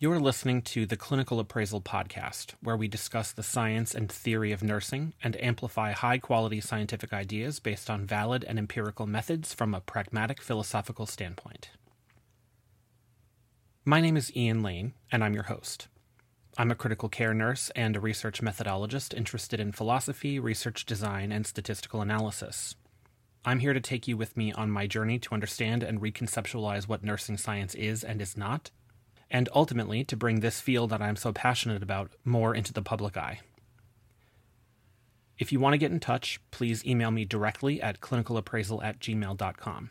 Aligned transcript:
You're 0.00 0.20
listening 0.20 0.62
to 0.62 0.86
the 0.86 0.96
Clinical 0.96 1.40
Appraisal 1.40 1.80
Podcast, 1.80 2.54
where 2.62 2.76
we 2.76 2.86
discuss 2.86 3.32
the 3.32 3.42
science 3.42 3.96
and 3.96 4.08
theory 4.08 4.52
of 4.52 4.62
nursing 4.62 5.12
and 5.24 5.36
amplify 5.42 5.90
high 5.90 6.18
quality 6.18 6.60
scientific 6.60 7.12
ideas 7.12 7.58
based 7.58 7.90
on 7.90 8.06
valid 8.06 8.44
and 8.44 8.60
empirical 8.60 9.08
methods 9.08 9.52
from 9.52 9.74
a 9.74 9.80
pragmatic 9.80 10.40
philosophical 10.40 11.04
standpoint. 11.04 11.70
My 13.84 14.00
name 14.00 14.16
is 14.16 14.30
Ian 14.36 14.62
Lane, 14.62 14.94
and 15.10 15.24
I'm 15.24 15.34
your 15.34 15.42
host. 15.42 15.88
I'm 16.56 16.70
a 16.70 16.76
critical 16.76 17.08
care 17.08 17.34
nurse 17.34 17.68
and 17.74 17.96
a 17.96 18.00
research 18.00 18.40
methodologist 18.40 19.12
interested 19.12 19.58
in 19.58 19.72
philosophy, 19.72 20.38
research 20.38 20.86
design, 20.86 21.32
and 21.32 21.44
statistical 21.44 22.02
analysis. 22.02 22.76
I'm 23.44 23.58
here 23.58 23.72
to 23.72 23.80
take 23.80 24.06
you 24.06 24.16
with 24.16 24.36
me 24.36 24.52
on 24.52 24.70
my 24.70 24.86
journey 24.86 25.18
to 25.18 25.34
understand 25.34 25.82
and 25.82 26.00
reconceptualize 26.00 26.86
what 26.86 27.02
nursing 27.02 27.36
science 27.36 27.74
is 27.74 28.04
and 28.04 28.22
is 28.22 28.36
not 28.36 28.70
and 29.30 29.48
ultimately 29.54 30.04
to 30.04 30.16
bring 30.16 30.40
this 30.40 30.60
field 30.60 30.90
that 30.90 31.02
I'm 31.02 31.16
so 31.16 31.32
passionate 31.32 31.82
about 31.82 32.12
more 32.24 32.54
into 32.54 32.72
the 32.72 32.82
public 32.82 33.16
eye. 33.16 33.40
If 35.38 35.52
you 35.52 35.60
want 35.60 35.74
to 35.74 35.78
get 35.78 35.92
in 35.92 36.00
touch, 36.00 36.40
please 36.50 36.84
email 36.84 37.10
me 37.10 37.24
directly 37.24 37.80
at 37.80 38.00
clinicalappraisal 38.00 38.82
at 38.82 38.98
gmail.com. 38.98 39.90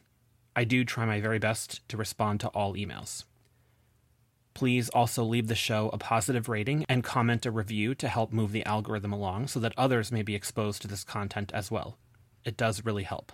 I 0.56 0.64
do 0.64 0.84
try 0.84 1.06
my 1.06 1.22
very 1.22 1.40
best 1.40 1.88
to 1.90 1.98
respond 1.98 2.40
to 2.42 2.48
all 2.50 2.74
emails. 2.74 3.24
Please 4.54 4.90
also 4.90 5.24
leave 5.24 5.48
the 5.48 5.56
show 5.56 5.90
a 5.94 6.00
positive 6.00 6.50
rating 6.50 6.84
and 6.90 7.04
comment 7.04 7.46
a 7.46 7.52
review 7.52 7.94
to 7.94 8.08
help 8.08 8.34
move 8.34 8.52
the 8.52 8.66
algorithm 8.66 9.14
along 9.14 9.48
so 9.48 9.60
that 9.60 9.74
others 9.78 10.12
may 10.12 10.24
be 10.24 10.34
exposed 10.34 10.82
to 10.82 10.88
this 10.88 11.04
content 11.04 11.52
as 11.54 11.70
well. 11.70 11.98
It 12.44 12.58
does 12.58 12.84
really 12.84 13.04
help. 13.04 13.32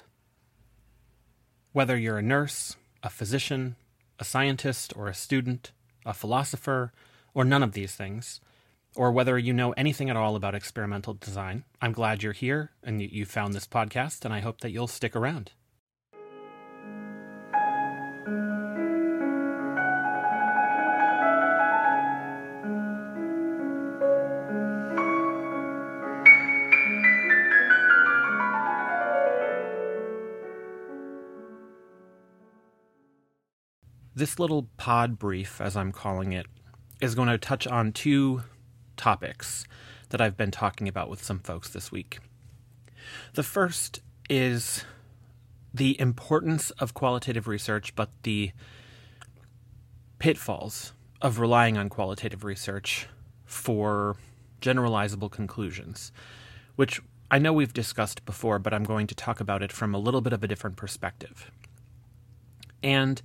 Whether 1.71 1.97
you're 1.97 2.17
a 2.17 2.21
nurse, 2.21 2.75
a 3.01 3.09
physician, 3.09 3.77
a 4.19 4.25
scientist, 4.25 4.93
or 4.95 5.07
a 5.07 5.13
student, 5.13 5.71
a 6.05 6.13
philosopher, 6.13 6.91
or 7.33 7.43
none 7.43 7.63
of 7.63 7.73
these 7.73 7.95
things, 7.95 8.41
or 8.95 9.11
whether 9.11 9.37
you 9.37 9.53
know 9.53 9.71
anything 9.73 10.09
at 10.09 10.15
all 10.15 10.35
about 10.35 10.55
experimental 10.55 11.15
design, 11.15 11.63
I'm 11.81 11.93
glad 11.93 12.21
you're 12.21 12.33
here 12.33 12.71
and 12.83 13.01
you 13.01 13.25
found 13.25 13.53
this 13.53 13.67
podcast, 13.67 14.23
and 14.23 14.33
I 14.33 14.39
hope 14.39 14.61
that 14.61 14.71
you'll 14.71 14.87
stick 14.87 15.15
around. 15.15 15.51
This 34.15 34.37
little 34.37 34.67
pod 34.77 35.17
brief, 35.17 35.59
as 35.59 35.75
I'm 35.75 35.91
calling 35.91 36.33
it, 36.33 36.45
is 37.01 37.15
going 37.15 37.29
to 37.29 37.37
touch 37.37 37.65
on 37.65 37.91
two 37.91 38.43
topics 38.95 39.65
that 40.09 40.21
I've 40.21 40.37
been 40.37 40.51
talking 40.51 40.87
about 40.87 41.09
with 41.09 41.23
some 41.23 41.39
folks 41.39 41.69
this 41.69 41.91
week. 41.91 42.19
The 43.33 43.43
first 43.43 44.01
is 44.29 44.85
the 45.73 45.99
importance 45.99 46.69
of 46.71 46.93
qualitative 46.93 47.47
research, 47.47 47.95
but 47.95 48.11
the 48.21 48.51
pitfalls 50.19 50.93
of 51.19 51.39
relying 51.39 51.77
on 51.77 51.89
qualitative 51.89 52.43
research 52.43 53.07
for 53.45 54.15
generalizable 54.61 55.31
conclusions, 55.31 56.11
which 56.75 57.01
I 57.31 57.39
know 57.39 57.51
we've 57.51 57.73
discussed 57.73 58.25
before, 58.25 58.59
but 58.59 58.75
I'm 58.75 58.83
going 58.83 59.07
to 59.07 59.15
talk 59.15 59.39
about 59.39 59.63
it 59.63 59.71
from 59.71 59.95
a 59.95 59.97
little 59.97 60.21
bit 60.21 60.33
of 60.33 60.43
a 60.43 60.47
different 60.47 60.75
perspective. 60.75 61.49
And 62.83 63.19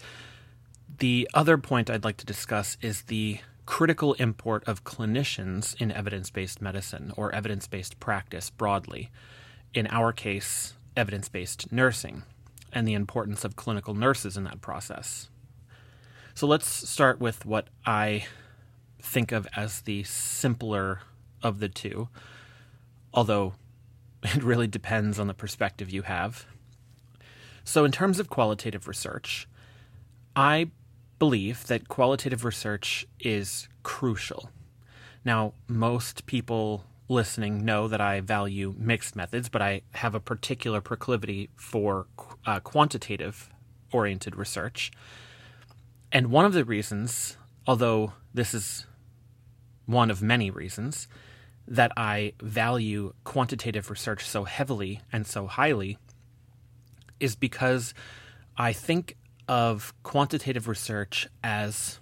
the 0.99 1.29
other 1.35 1.59
point 1.59 1.91
I'd 1.91 2.05
like 2.05 2.17
to 2.19 2.27
discuss 2.27 2.77
is 2.81 3.03
the 3.03 3.41
critical 3.67 4.15
import 4.15 4.67
of 4.67 4.85
clinicians 4.85 5.81
in 5.81 5.93
evidence 5.93 6.31
based 6.31 6.63
medicine 6.63 7.13
or 7.17 7.35
evidence 7.35 7.67
based 7.67 8.01
practice 8.01 8.51
broadly. 8.51 9.11
In 9.75 9.87
our 9.89 10.13
case, 10.13 10.75
evidence 10.97 11.29
based 11.29 11.71
nursing, 11.71 12.25
and 12.73 12.87
the 12.87 12.95
importance 12.95 13.45
of 13.45 13.57
clinical 13.57 13.95
nurses 13.95 14.37
in 14.37 14.45
that 14.45 14.61
process. 14.61 15.29
So 16.35 16.47
let's 16.47 16.67
start 16.67 17.21
with 17.21 17.45
what 17.45 17.69
I 17.85 18.27
think 19.01 19.33
of 19.33 19.47
as 19.57 19.83
the 19.83 20.03
simpler 20.05 21.01
of 21.43 21.61
the 21.61 21.69
two, 21.69 22.09
although 23.13 23.55
it 24.23 24.43
really 24.43 24.67
depends 24.67 25.19
on 25.19 25.27
the 25.27 25.35
perspective 25.35 25.91
you 25.91 26.03
have. 26.03 26.47
So, 27.65 27.85
in 27.85 27.93
terms 27.93 28.19
of 28.19 28.31
qualitative 28.31 28.89
research, 28.89 29.47
I 30.35 30.71
believe 31.19 31.67
that 31.67 31.89
qualitative 31.89 32.45
research 32.45 33.07
is 33.21 33.69
crucial. 33.83 34.51
Now, 35.25 35.55
most 35.67 36.27
people 36.27 36.85
listening 37.09 37.65
know 37.65 37.89
that 37.89 38.01
I 38.01 38.21
value 38.21 38.75
mixed 38.79 39.17
methods, 39.17 39.49
but 39.49 39.63
I 39.63 39.83
have 39.93 40.15
a 40.15 40.21
particular 40.21 40.81
proclivity 40.81 41.49
for 41.57 42.07
uh, 42.47 42.61
quantitative 42.61 43.51
oriented 43.93 44.37
research. 44.37 44.91
And 46.13 46.31
one 46.31 46.45
of 46.45 46.53
the 46.53 46.65
reasons, 46.65 47.37
although 47.67 48.13
this 48.33 48.55
is 48.55 48.87
one 49.87 50.11
of 50.11 50.23
many 50.23 50.51
reasons, 50.51 51.09
that 51.67 51.93
I 51.97 52.33
value 52.41 53.13
quantitative 53.25 53.91
research 53.91 54.27
so 54.27 54.45
heavily 54.45 55.01
and 55.13 55.27
so 55.27 55.47
highly 55.47 55.99
is 57.21 57.37
because 57.37 57.93
I 58.57 58.73
think 58.73 59.17
of 59.49 59.95
quantitative 60.03 60.69
research 60.69 61.27
as 61.43 62.01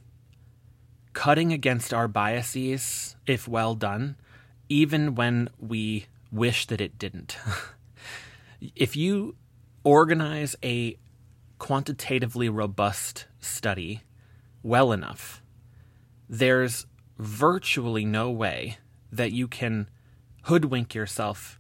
cutting 1.13 1.53
against 1.53 1.95
our 1.95 2.09
biases 2.09 3.17
if 3.27 3.49
well 3.49 3.75
done, 3.75 4.17
even 4.69 5.15
when 5.15 5.49
we 5.59 6.07
wish 6.31 6.67
that 6.67 6.81
it 6.81 6.99
didn't. 6.99 7.39
if 8.75 8.97
you 8.97 9.37
organize 9.85 10.57
a 10.63 10.99
quantitatively 11.59 12.49
robust 12.49 13.27
study 13.41 14.03
well 14.63 14.93
enough, 14.93 15.43
there's 16.29 16.87
virtually 17.19 18.05
no 18.05 18.31
way 18.31 18.79
that 19.11 19.33
you 19.33 19.49
can 19.49 19.89
hoodwink 20.43 20.95
yourself 20.95 21.59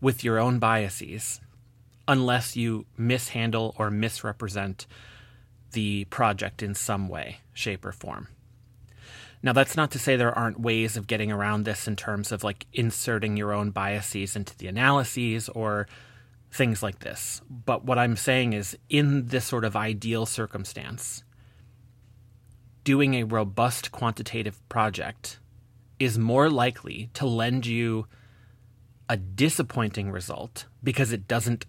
with 0.00 0.24
your 0.24 0.38
own 0.38 0.58
biases 0.58 1.40
unless 2.08 2.56
you 2.56 2.86
mishandle 2.96 3.74
or 3.78 3.90
misrepresent 3.90 4.86
the 5.72 6.04
project 6.06 6.62
in 6.62 6.74
some 6.74 7.08
way, 7.08 7.38
shape, 7.52 7.84
or 7.84 7.92
form. 7.92 8.28
Now, 9.42 9.52
that's 9.52 9.76
not 9.76 9.90
to 9.92 9.98
say 9.98 10.16
there 10.16 10.36
aren't 10.36 10.60
ways 10.60 10.96
of 10.96 11.06
getting 11.06 11.30
around 11.30 11.64
this 11.64 11.86
in 11.86 11.96
terms 11.96 12.32
of 12.32 12.42
like 12.42 12.66
inserting 12.72 13.36
your 13.36 13.52
own 13.52 13.70
biases 13.70 14.34
into 14.34 14.56
the 14.56 14.66
analyses 14.66 15.48
or 15.50 15.86
things 16.50 16.82
like 16.82 17.00
this. 17.00 17.42
But 17.48 17.84
what 17.84 17.98
I'm 17.98 18.16
saying 18.16 18.54
is, 18.54 18.76
in 18.88 19.26
this 19.26 19.44
sort 19.44 19.64
of 19.64 19.76
ideal 19.76 20.26
circumstance, 20.26 21.22
doing 22.82 23.14
a 23.14 23.24
robust 23.24 23.92
quantitative 23.92 24.66
project 24.68 25.38
is 25.98 26.18
more 26.18 26.48
likely 26.48 27.10
to 27.14 27.26
lend 27.26 27.66
you 27.66 28.06
a 29.08 29.16
disappointing 29.16 30.10
result 30.10 30.66
because 30.82 31.12
it 31.12 31.28
doesn't 31.28 31.66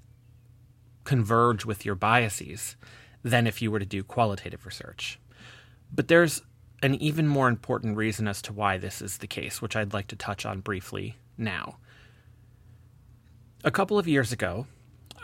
converge 1.08 1.64
with 1.64 1.86
your 1.86 1.96
biases 1.96 2.76
than 3.24 3.48
if 3.48 3.62
you 3.62 3.72
were 3.72 3.80
to 3.80 3.86
do 3.86 4.04
qualitative 4.04 4.66
research. 4.66 5.18
But 5.90 6.10
there's 6.10 6.42
an 6.84 6.96
even 6.96 7.30
more 7.30 7.48
important 7.48 7.96
reason 7.96 8.28
as 8.28 8.42
to 8.42 8.52
why 8.52 8.78
this 8.78 9.02
is 9.02 9.20
the 9.20 9.26
case, 9.26 9.62
which 9.62 9.78
I'd 9.78 9.94
like 9.94 10.08
to 10.08 10.18
touch 10.18 10.46
on 10.46 10.60
briefly 10.60 11.16
now. 11.38 11.78
A 13.64 13.72
couple 13.72 13.98
of 13.98 14.06
years 14.06 14.34
ago, 14.34 14.68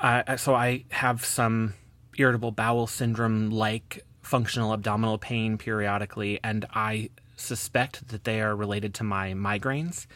uh, 0.01 0.37
so 0.37 0.55
I 0.55 0.85
have 0.89 1.25
some 1.25 1.73
irritable 2.17 2.51
bowel 2.51 2.87
syndrome 2.87 3.49
like 3.49 4.05
functional 4.21 4.71
abdominal 4.71 5.17
pain 5.17 5.57
periodically, 5.57 6.39
and 6.45 6.65
I 6.73 7.09
suspect 7.35 8.07
that 8.07 8.23
they 8.23 8.39
are 8.39 8.55
related 8.55 8.93
to 8.95 9.03
my 9.03 9.33
migraines. 9.33 10.07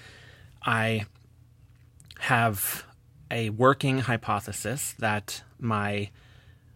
I 0.65 1.07
have 2.19 2.86
a 3.29 3.49
working 3.49 3.99
hypothesis 3.99 4.95
that 4.99 5.43
my 5.59 6.09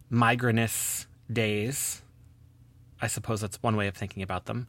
migrainous 0.09 1.05
days, 1.31 2.01
I 3.01 3.07
suppose 3.07 3.41
that's 3.41 3.61
one 3.61 3.75
way 3.75 3.87
of 3.87 3.95
thinking 3.95 4.23
about 4.23 4.45
them, 4.45 4.67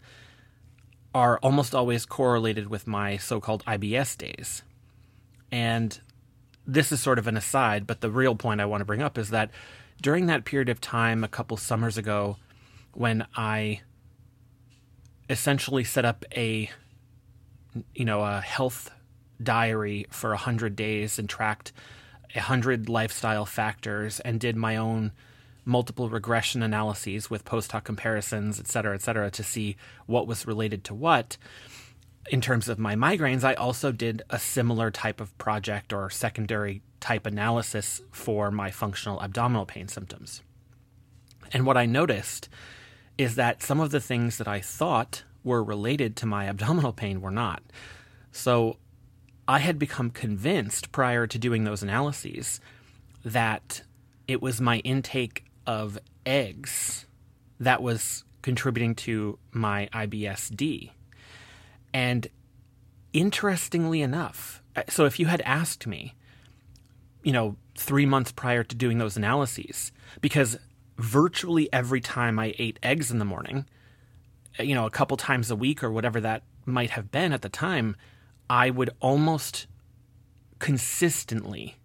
are 1.15 1.39
almost 1.39 1.75
always 1.75 2.07
correlated 2.07 2.69
with 2.69 2.87
my 2.87 3.17
so 3.17 3.41
called 3.41 3.65
IBS 3.67 4.17
days. 4.17 4.63
And 5.51 6.01
this 6.67 6.93
is 6.93 7.03
sort 7.03 7.19
of 7.19 7.27
an 7.27 7.37
aside, 7.37 7.87
but 7.87 8.01
the 8.01 8.11
real 8.11 8.35
point 8.35 8.61
I 8.61 8.67
want 8.67 8.81
to 8.81 8.87
bring 8.87 9.03
up 9.03 9.19
is 9.19 9.31
that 9.31 9.51
during 10.01 10.27
that 10.27 10.45
period 10.45 10.69
of 10.69 10.81
time, 10.81 11.23
a 11.23 11.29
couple 11.29 11.57
summers 11.57 11.99
ago, 11.99 12.37
when 12.95 13.27
I 13.37 13.83
essentially 15.29 15.85
set 15.85 16.05
up 16.05 16.25
a 16.37 16.71
you 17.95 18.05
know 18.05 18.23
a 18.23 18.41
health 18.41 18.91
diary 19.45 20.07
for 20.11 20.31
100 20.31 20.77
days 20.77 21.19
and 21.19 21.29
tracked 21.29 21.73
100 22.35 22.89
lifestyle 22.89 23.45
factors 23.45 24.21
and 24.21 24.41
did 24.41 24.57
my 24.57 24.77
own 24.77 25.13
multiple 25.65 26.09
regression 26.09 26.63
analyses 26.63 27.31
with 27.31 27.45
post 27.45 27.73
hoc 27.73 27.85
comparisons, 27.85 28.59
et 28.59 28.67
cetera, 28.67 28.95
et 28.95 29.03
cetera, 29.03 29.31
to 29.31 29.43
see 29.43 29.77
what 30.07 30.27
was 30.27 30.47
related 30.47 30.85
to 30.85 30.95
what. 30.95 31.37
In 32.31 32.41
terms 32.41 32.69
of 32.69 32.79
my 32.79 32.95
migraines, 32.95 33.45
I 33.45 33.55
also 33.55 33.93
did 33.93 34.23
a 34.31 34.39
similar 34.39 34.91
type 34.91 35.21
of 35.21 35.37
project 35.39 35.93
or 35.93 36.09
secondary 36.11 36.83
type 37.01 37.27
analysis 37.27 38.01
for 38.11 38.51
my 38.51 38.71
functional 38.71 39.21
abdominal 39.21 39.67
pain 39.67 39.89
symptoms. 39.89 40.43
And 41.53 41.67
what 41.67 41.77
I 41.77 41.87
noticed 41.87 42.49
is 43.19 43.35
that 43.35 43.63
some 43.63 43.81
of 43.81 43.91
the 43.91 44.01
things 44.01 44.39
that 44.39 44.49
I 44.49 44.61
thought 44.61 45.25
were 45.45 45.63
related 45.63 46.17
to 46.17 46.27
my 46.27 46.49
abdominal 46.49 46.93
pain 46.93 47.21
were 47.21 47.31
not. 47.31 47.63
So 48.31 48.79
I 49.47 49.59
had 49.59 49.79
become 49.79 50.11
convinced 50.11 50.93
prior 50.93 51.27
to 51.27 51.39
doing 51.39 51.65
those 51.65 51.83
analyses 51.83 52.61
that 53.25 53.83
it 54.29 54.41
was 54.41 54.61
my 54.61 54.79
intake 54.79 55.45
of 55.67 55.99
eggs 56.25 57.07
that 57.59 57.83
was 57.83 58.25
contributing 58.43 58.95
to 58.95 59.39
my 59.53 59.89
IBSD. 59.93 60.91
And 61.95 62.27
interestingly 63.13 64.03
enough, 64.03 64.63
uh, 64.75 64.83
so 64.89 65.05
if 65.05 65.19
you 65.21 65.27
had 65.27 65.41
asked 65.43 65.87
me, 65.87 66.15
you 67.23 67.33
know, 67.33 67.57
three 67.77 68.07
months 68.07 68.33
prior 68.33 68.65
to 68.65 68.75
doing 68.75 68.99
those 68.99 69.17
analyses, 69.17 69.93
because 70.21 70.59
virtually 70.99 71.73
every 71.73 72.01
time 72.01 72.39
I 72.39 72.55
ate 72.59 72.79
eggs 72.83 73.11
in 73.11 73.19
the 73.19 73.25
morning, 73.25 73.67
uh, 74.59 74.63
you 74.63 74.75
know, 74.75 74.87
a 74.87 74.91
couple 74.91 75.17
times 75.17 75.51
a 75.51 75.57
week 75.57 75.83
or 75.83 75.91
whatever 75.91 76.21
that 76.21 76.43
might 76.65 76.91
have 76.91 77.11
been 77.11 77.33
at 77.33 77.43
the 77.43 77.49
time, 77.49 77.97
I 78.53 78.69
would 78.69 78.91
almost 79.01 79.67
consistently 80.59 81.79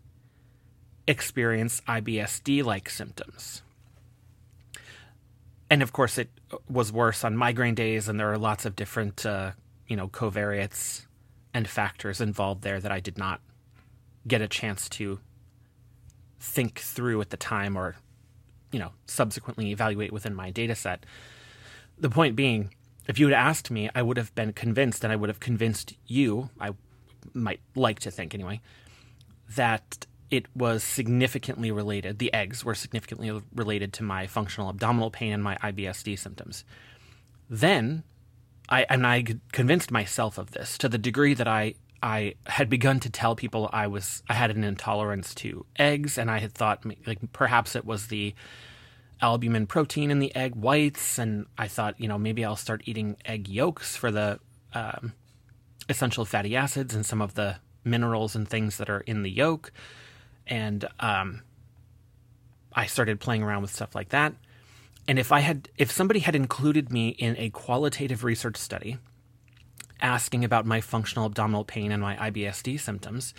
experience 1.07 1.81
IBSD 1.87 2.61
like 2.61 2.89
symptoms. 2.89 3.61
And 5.69 5.81
of 5.81 5.93
course, 5.93 6.17
it 6.17 6.29
was 6.69 6.91
worse 6.91 7.23
on 7.23 7.37
migraine 7.37 7.73
days, 7.73 8.09
and 8.09 8.19
there 8.19 8.29
are 8.29 8.37
lots 8.37 8.65
of 8.65 8.75
different, 8.75 9.25
uh, 9.25 9.51
you 9.87 9.95
know, 9.95 10.09
covariates 10.09 11.05
and 11.53 11.69
factors 11.69 12.19
involved 12.19 12.63
there 12.63 12.81
that 12.81 12.91
I 12.91 12.99
did 12.99 13.17
not 13.17 13.39
get 14.27 14.41
a 14.41 14.47
chance 14.49 14.89
to 14.89 15.21
think 16.37 16.79
through 16.79 17.21
at 17.21 17.29
the 17.29 17.37
time 17.37 17.77
or, 17.77 17.95
you 18.73 18.79
know, 18.79 18.91
subsequently 19.05 19.71
evaluate 19.71 20.11
within 20.11 20.35
my 20.35 20.51
data 20.51 20.75
set. 20.75 21.05
The 21.97 22.09
point 22.09 22.35
being, 22.35 22.73
if 23.07 23.19
you 23.19 23.27
had 23.27 23.33
asked 23.33 23.71
me, 23.71 23.89
I 23.95 24.01
would 24.01 24.18
have 24.18 24.33
been 24.36 24.54
convinced, 24.54 25.04
and 25.04 25.13
I 25.13 25.15
would 25.15 25.30
have 25.30 25.39
convinced 25.39 25.94
you, 26.06 26.50
I 26.59 26.71
might 27.33 27.62
like 27.75 28.00
to 28.00 28.12
think 28.12 28.33
anyway, 28.33 28.62
that 29.56 30.06
it 30.30 30.45
was 30.56 30.83
significantly 30.83 31.71
related, 31.71 32.19
the 32.19 32.33
eggs 32.33 32.65
were 32.65 32.75
significantly 32.75 33.42
related 33.56 33.94
to 33.94 34.04
my 34.04 34.27
functional 34.27 34.69
abdominal 34.69 35.09
pain 35.09 35.31
and 35.31 35.44
my 35.44 35.56
IBSD 35.57 36.19
symptoms. 36.19 36.65
Then, 37.50 38.04
I 38.69 38.86
and 38.89 39.07
I 39.07 39.24
convinced 39.53 39.92
myself 39.92 40.38
of 40.38 40.51
this 40.51 40.77
to 40.80 40.89
the 40.89 40.98
degree 40.98 41.33
that 41.33 41.48
I 41.48 41.75
I 42.03 42.36
had 42.45 42.69
begun 42.69 43.00
to 43.01 43.10
tell 43.10 43.36
people 43.36 43.69
I 43.71 43.88
was 43.88 44.21
I 44.30 44.33
had 44.33 44.51
an 44.51 44.63
intolerance 44.63 45.33
to 45.36 45.65
eggs, 45.77 46.18
and 46.18 46.30
I 46.30 46.39
had 46.39 46.53
thought 46.53 46.83
like 47.06 47.19
perhaps 47.31 47.75
it 47.75 47.86
was 47.86 48.07
the 48.07 48.36
albumin 49.21 49.67
protein 49.67 50.11
in 50.11 50.19
the 50.19 50.35
egg 50.35 50.55
whites, 50.55 51.17
and 51.17 51.45
I 51.57 51.67
thought 51.67 51.99
you 51.99 52.07
know 52.07 52.17
maybe 52.17 52.45
I'll 52.45 52.55
start 52.55 52.83
eating 52.85 53.17
egg 53.25 53.47
yolks 53.47 53.95
for 53.95 54.11
the 54.11 54.39
um, 54.73 55.13
essential 55.89 56.25
fatty 56.25 56.55
acids 56.55 56.93
and 56.93 57.05
some 57.05 57.21
of 57.21 57.33
the 57.35 57.57
minerals 57.83 58.35
and 58.35 58.47
things 58.47 58.77
that 58.77 58.89
are 58.89 58.99
in 59.01 59.23
the 59.23 59.31
yolk 59.31 59.71
and 60.47 60.85
um, 60.99 61.41
I 62.73 62.85
started 62.85 63.19
playing 63.19 63.43
around 63.43 63.61
with 63.61 63.73
stuff 63.73 63.95
like 63.95 64.09
that. 64.09 64.33
And 65.07 65.19
if 65.19 65.31
I 65.31 65.39
had, 65.39 65.69
if 65.77 65.91
somebody 65.91 66.19
had 66.19 66.35
included 66.35 66.91
me 66.91 67.09
in 67.09 67.35
a 67.37 67.49
qualitative 67.49 68.23
research 68.23 68.57
study 68.57 68.97
asking 70.01 70.43
about 70.43 70.65
my 70.65 70.81
functional 70.81 71.25
abdominal 71.25 71.63
pain 71.63 71.91
and 71.91 72.01
my 72.01 72.15
IBSD 72.17 72.79
symptoms, 72.79 73.33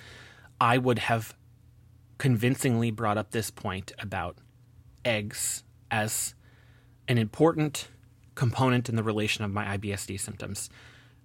I 0.60 0.78
would 0.78 0.98
have 0.98 1.34
convincingly 2.16 2.90
brought 2.90 3.18
up 3.18 3.30
this 3.30 3.50
point 3.50 3.92
about 3.98 4.38
eggs 5.04 5.62
as 5.90 6.34
an 7.06 7.18
important 7.18 7.88
component 8.34 8.88
in 8.88 8.96
the 8.96 9.02
relation 9.02 9.44
of 9.44 9.52
my 9.52 9.76
IBSD 9.76 10.20
symptoms 10.20 10.70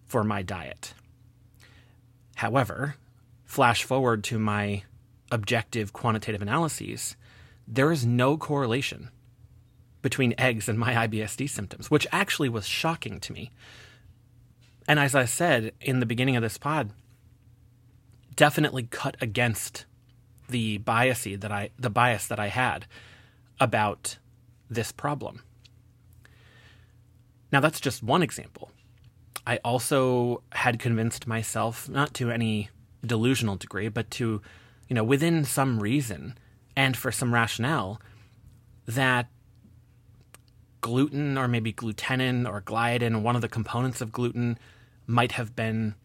for 0.05 0.23
my 0.23 0.41
diet. 0.41 0.93
However, 2.35 2.95
flash 3.45 3.83
forward 3.83 4.23
to 4.25 4.39
my 4.39 4.83
objective 5.31 5.93
quantitative 5.93 6.41
analyses, 6.41 7.15
there 7.67 7.91
is 7.91 8.05
no 8.05 8.37
correlation 8.37 9.09
between 10.01 10.35
eggs 10.37 10.67
and 10.67 10.77
my 10.77 11.07
IBSD 11.07 11.49
symptoms, 11.49 11.89
which 11.89 12.07
actually 12.11 12.49
was 12.49 12.67
shocking 12.67 13.19
to 13.21 13.33
me. 13.33 13.51
And 14.87 14.99
as 14.99 15.15
I 15.15 15.25
said 15.25 15.71
in 15.79 15.99
the 15.99 16.05
beginning 16.05 16.35
of 16.35 16.43
this 16.43 16.57
pod, 16.57 16.91
definitely 18.35 18.83
cut 18.83 19.15
against 19.21 19.85
the 20.49 20.77
bias 20.79 21.23
that 21.23 21.51
I 21.51 21.69
the 21.79 21.89
bias 21.89 22.27
that 22.27 22.39
I 22.39 22.47
had 22.47 22.85
about 23.59 24.17
this 24.73 24.91
problem. 24.91 25.41
Now 27.51 27.59
that's 27.59 27.79
just 27.79 28.03
one 28.03 28.23
example. 28.23 28.71
I 29.45 29.57
also 29.63 30.41
had 30.51 30.79
convinced 30.79 31.27
myself, 31.27 31.89
not 31.89 32.13
to 32.15 32.31
any 32.31 32.69
delusional 33.05 33.57
degree, 33.57 33.89
but 33.89 34.09
to 34.11 34.41
you 34.93 34.95
know, 34.95 35.03
within 35.03 35.43
some 35.43 35.79
reason 35.79 36.37
and 36.75 36.95
for 36.95 37.11
some 37.11 37.33
rationale, 37.33 38.01
that 38.87 39.27
gluten 40.81 41.37
or 41.37 41.47
maybe 41.47 41.71
glutenin 41.71 42.47
or 42.47 42.61
gliadin, 42.61 43.21
one 43.21 43.35
of 43.35 43.41
the 43.41 43.47
components 43.47 44.01
of 44.01 44.11
gluten, 44.11 44.57
might 45.07 45.33
have 45.33 45.55
been, 45.55 45.95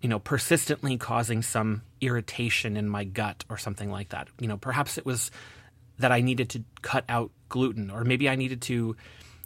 you 0.00 0.08
know, 0.08 0.18
persistently 0.18 0.96
causing 0.96 1.42
some 1.42 1.82
irritation 2.00 2.76
in 2.76 2.88
my 2.88 3.04
gut 3.04 3.44
or 3.48 3.56
something 3.56 3.90
like 3.90 4.10
that. 4.10 4.28
You 4.40 4.48
know, 4.48 4.56
perhaps 4.56 4.98
it 4.98 5.06
was 5.06 5.30
that 5.98 6.12
I 6.12 6.20
needed 6.20 6.48
to 6.50 6.64
cut 6.82 7.04
out 7.08 7.30
gluten, 7.48 7.90
or 7.90 8.04
maybe 8.04 8.28
I 8.28 8.36
needed 8.36 8.60
to 8.62 8.96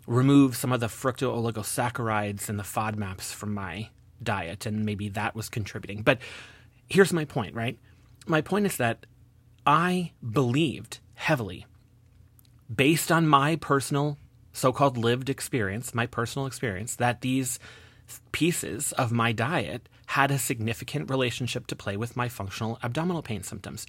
remove 0.07 0.57
some 0.57 0.73
of 0.73 0.81
the 0.81 0.87
fructooligosaccharides 0.87 2.49
and 2.49 2.59
the 2.59 2.65
FODMAPs 2.65 3.33
from 3.33 3.53
my 3.55 3.91
diet, 4.23 4.67
and 4.67 4.85
maybe 4.85 5.09
that 5.11 5.35
was 5.35 5.49
contributing. 5.49 6.03
But 6.03 6.19
here's 6.89 7.13
my 7.13 7.25
point, 7.25 7.55
right? 7.55 7.79
my 8.29 8.41
point 8.41 8.67
is 8.67 8.77
that 8.77 9.07
I 9.67 10.13
believed 10.29 11.01
heavily, 11.15 11.67
based 12.75 13.11
on 13.11 13.27
my 13.27 13.57
personal 13.57 14.19
so 14.53 14.73
called 14.73 14.97
lived 14.97 15.31
experience, 15.31 15.95
my 15.95 16.07
personal 16.07 16.47
experience, 16.47 16.97
that 16.97 17.21
these 17.21 17.59
pieces 18.33 18.93
of 18.93 19.13
my 19.13 19.33
diet 19.33 19.89
had 20.07 20.31
a 20.31 20.39
significant 20.39 21.11
relationship 21.11 21.67
to 21.67 21.77
play 21.77 21.97
with 21.97 22.17
my 22.17 22.29
functional 22.29 22.79
abdominal 22.83 23.23
pain 23.23 23.43
symptoms. 23.43 23.87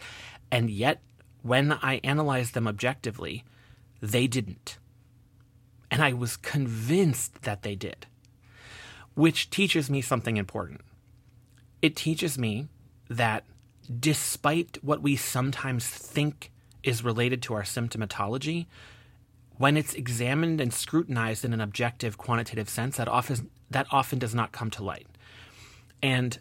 And 0.52 0.70
yet, 0.70 1.02
when 1.42 1.72
I 1.72 2.02
analyzed 2.04 2.54
them 2.54 2.68
objectively, 2.68 3.44
they 4.02 4.28
didn't. 4.28 4.78
And 5.92 6.04
I 6.04 6.14
was 6.14 6.38
convinced 6.38 7.42
that 7.44 7.64
they 7.64 7.76
did, 7.76 8.06
which 9.16 9.50
teaches 9.50 9.90
me 9.90 10.02
something 10.02 10.38
important. 10.38 10.82
It 11.82 11.96
teaches 11.96 12.38
me 12.38 12.68
that 13.10 13.46
despite 14.00 14.78
what 14.84 15.02
we 15.02 15.16
sometimes 15.16 15.88
think 15.88 16.52
is 16.84 17.04
related 17.04 17.42
to 17.44 17.54
our 17.56 17.64
symptomatology, 17.64 18.68
when 19.58 19.76
it's 19.76 19.94
examined 19.94 20.62
and 20.62 20.74
scrutinized 20.74 21.44
in 21.44 21.54
an 21.54 21.62
objective 21.62 22.18
quantitative 22.18 22.70
sense, 22.70 22.98
that 22.98 23.08
often 23.08 23.50
that 23.72 23.88
often 23.92 24.20
does 24.20 24.34
not 24.36 24.52
come 24.52 24.70
to 24.72 24.84
light. 24.84 25.08
And 26.02 26.40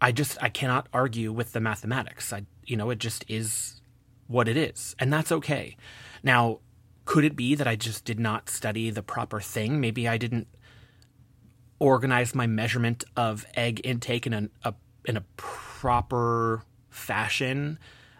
I 0.00 0.12
just 0.12 0.36
I 0.42 0.48
cannot 0.48 0.88
argue 0.92 1.32
with 1.32 1.52
the 1.52 1.60
mathematics. 1.60 2.32
I 2.32 2.42
you 2.64 2.76
know, 2.76 2.90
it 2.90 2.98
just 2.98 3.24
is 3.28 3.79
what 4.30 4.48
it 4.48 4.56
is. 4.56 4.94
And 4.98 5.12
that's 5.12 5.32
okay. 5.32 5.76
Now, 6.22 6.60
could 7.04 7.24
it 7.24 7.34
be 7.34 7.54
that 7.54 7.66
I 7.66 7.76
just 7.76 8.04
did 8.04 8.20
not 8.20 8.48
study 8.48 8.90
the 8.90 9.02
proper 9.02 9.40
thing? 9.40 9.80
Maybe 9.80 10.06
I 10.06 10.16
didn't 10.16 10.46
organize 11.80 12.34
my 12.34 12.46
measurement 12.46 13.04
of 13.16 13.44
egg 13.54 13.80
intake 13.84 14.26
in 14.26 14.34
a, 14.34 14.48
a 14.64 14.74
in 15.06 15.16
a 15.16 15.22
proper 15.36 16.62
fashion, 16.90 17.78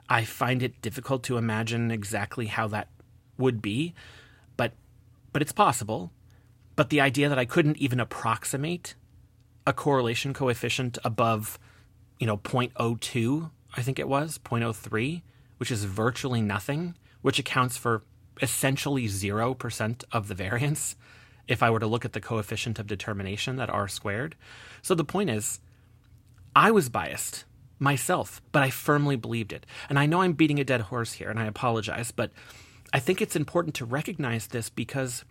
I 0.09 0.25
find 0.25 0.63
it 0.63 0.81
difficult 0.83 1.23
to 1.25 1.37
imagine 1.37 1.91
exactly 1.91 2.47
how 2.47 2.67
that 2.69 2.89
would 3.39 3.63
be, 3.63 3.95
but 4.57 4.73
but 5.33 5.43
it's 5.43 5.53
possible. 5.53 6.13
But 6.75 6.91
the 6.91 7.01
idea 7.01 7.29
that 7.29 7.39
I 7.39 7.45
couldn't 7.45 7.77
even 7.77 8.01
approximate 8.01 8.95
a 9.67 9.73
correlation 9.73 10.33
coefficient 10.33 10.99
above, 11.05 11.59
you 12.19 12.27
know, 12.27 12.39
0.02, 12.39 13.51
I 13.77 13.83
think 13.83 13.99
it 13.99 14.09
was, 14.09 14.39
0.03, 14.39 15.21
which 15.61 15.71
is 15.71 15.85
virtually 15.85 16.41
nothing, 16.41 16.97
which 17.21 17.39
accounts 17.39 17.77
for 17.77 18.03
essentially 18.41 19.07
0% 19.07 20.05
of 20.11 20.29
the 20.29 20.35
variance 20.35 20.97
if 21.49 21.63
I 21.63 21.69
were 21.69 21.81
to 21.81 21.87
look 21.87 22.07
at 22.07 22.15
the 22.15 22.21
coefficient 22.21 22.79
of 22.79 22.87
determination 22.87 23.57
that 23.57 23.69
r 23.69 23.87
squared. 23.87 24.37
So 24.81 24.95
the 24.95 25.05
point 25.05 25.29
is 25.29 25.61
I 26.57 26.71
was 26.71 26.89
biased 26.89 27.45
myself, 27.79 28.41
but 28.53 28.63
I 28.63 28.71
firmly 28.71 29.17
believed 29.17 29.53
it. 29.53 29.67
And 29.91 29.99
I 29.99 30.07
know 30.07 30.23
I'm 30.23 30.33
beating 30.33 30.59
a 30.59 30.65
dead 30.65 30.81
horse 30.81 31.13
here, 31.13 31.29
and 31.29 31.39
I 31.39 31.45
apologize, 31.45 32.11
but 32.11 32.31
I 32.95 32.99
think 32.99 33.21
it's 33.21 33.37
important 33.37 33.75
to 33.77 33.85
recognize 33.85 34.47
this 34.47 34.71
because 34.71 35.25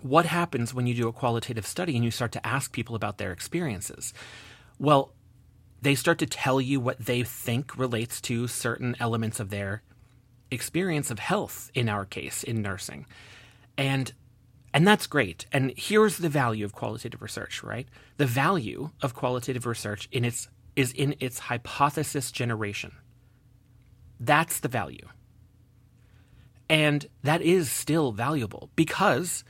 what 0.00 0.24
happens 0.24 0.72
when 0.72 0.86
you 0.86 0.94
do 0.94 1.08
a 1.08 1.12
qualitative 1.12 1.66
study 1.66 1.96
and 1.96 2.04
you 2.04 2.10
start 2.10 2.32
to 2.32 2.46
ask 2.46 2.72
people 2.72 2.96
about 2.96 3.18
their 3.18 3.30
experiences? 3.30 4.14
Well, 4.78 5.12
they 5.84 5.94
start 5.94 6.18
to 6.18 6.26
tell 6.26 6.60
you 6.60 6.80
what 6.80 6.98
they 6.98 7.22
think 7.22 7.76
relates 7.76 8.20
to 8.22 8.48
certain 8.48 8.96
elements 8.98 9.38
of 9.38 9.50
their 9.50 9.82
experience 10.50 11.10
of 11.10 11.18
health 11.18 11.70
in 11.74 11.88
our 11.88 12.04
case 12.04 12.42
in 12.42 12.62
nursing. 12.62 13.06
And 13.76 14.12
and 14.72 14.86
that's 14.86 15.06
great. 15.06 15.46
And 15.52 15.72
here's 15.76 16.18
the 16.18 16.28
value 16.28 16.64
of 16.64 16.72
qualitative 16.72 17.22
research, 17.22 17.62
right? 17.62 17.86
The 18.16 18.26
value 18.26 18.90
of 19.02 19.14
qualitative 19.14 19.66
research 19.66 20.08
in 20.10 20.24
its 20.24 20.48
is 20.74 20.90
in 20.92 21.14
its 21.20 21.38
hypothesis 21.38 22.32
generation. 22.32 22.92
That's 24.18 24.58
the 24.60 24.68
value. 24.68 25.06
And 26.68 27.06
that 27.22 27.42
is 27.42 27.70
still 27.70 28.10
valuable 28.10 28.70
because 28.74 29.44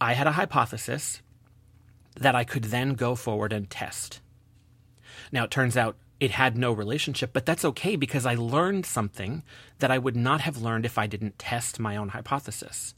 I 0.00 0.12
had 0.12 0.26
a 0.26 0.32
hypothesis 0.32 1.22
that 2.16 2.34
I 2.34 2.44
could 2.44 2.64
then 2.64 2.94
go 2.94 3.14
forward 3.14 3.52
and 3.52 3.68
test. 3.70 4.20
Now, 5.30 5.44
it 5.44 5.50
turns 5.50 5.76
out 5.76 5.96
it 6.20 6.32
had 6.32 6.56
no 6.56 6.72
relationship, 6.72 7.32
but 7.32 7.46
that's 7.46 7.64
okay 7.64 7.96
because 7.96 8.26
I 8.26 8.34
learned 8.34 8.86
something 8.86 9.42
that 9.78 9.90
I 9.90 9.98
would 9.98 10.16
not 10.16 10.40
have 10.42 10.62
learned 10.62 10.86
if 10.86 10.96
I 10.96 11.06
didn't 11.06 11.38
test 11.38 11.80
my 11.80 11.96
own 11.96 12.10
hypothesis. 12.10 12.94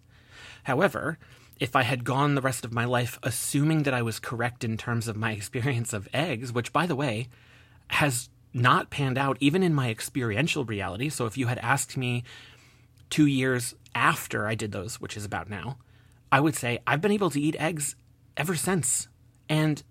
However, 0.64 1.18
if 1.60 1.76
I 1.76 1.82
had 1.82 2.04
gone 2.04 2.34
the 2.34 2.42
rest 2.42 2.64
of 2.64 2.72
my 2.72 2.84
life 2.84 3.18
assuming 3.22 3.84
that 3.84 3.94
I 3.94 4.02
was 4.02 4.18
correct 4.18 4.64
in 4.64 4.76
terms 4.76 5.08
of 5.08 5.16
my 5.16 5.32
experience 5.38 5.92
of 5.92 6.08
eggs, 6.12 6.52
which, 6.52 6.72
by 6.72 6.86
the 6.86 6.96
way, 6.96 7.28
has 7.88 8.28
not 8.52 8.90
panned 8.90 9.18
out 9.18 9.36
even 9.40 9.62
in 9.62 9.74
my 9.74 9.90
experiential 9.90 10.64
reality. 10.64 11.08
So 11.08 11.26
if 11.26 11.36
you 11.36 11.46
had 11.46 11.58
asked 11.58 11.96
me 11.96 12.24
two 13.10 13.26
years 13.26 13.74
after 13.94 14.46
I 14.46 14.54
did 14.54 14.72
those, 14.72 15.00
which 15.00 15.16
is 15.16 15.24
about 15.24 15.50
now, 15.50 15.78
I 16.30 16.40
would 16.40 16.54
say 16.54 16.78
I've 16.86 17.00
been 17.00 17.12
able 17.12 17.30
to 17.30 17.40
eat 17.40 17.56
eggs 17.58 17.96
ever 18.36 18.54
since. 18.54 19.08
And, 19.48 19.82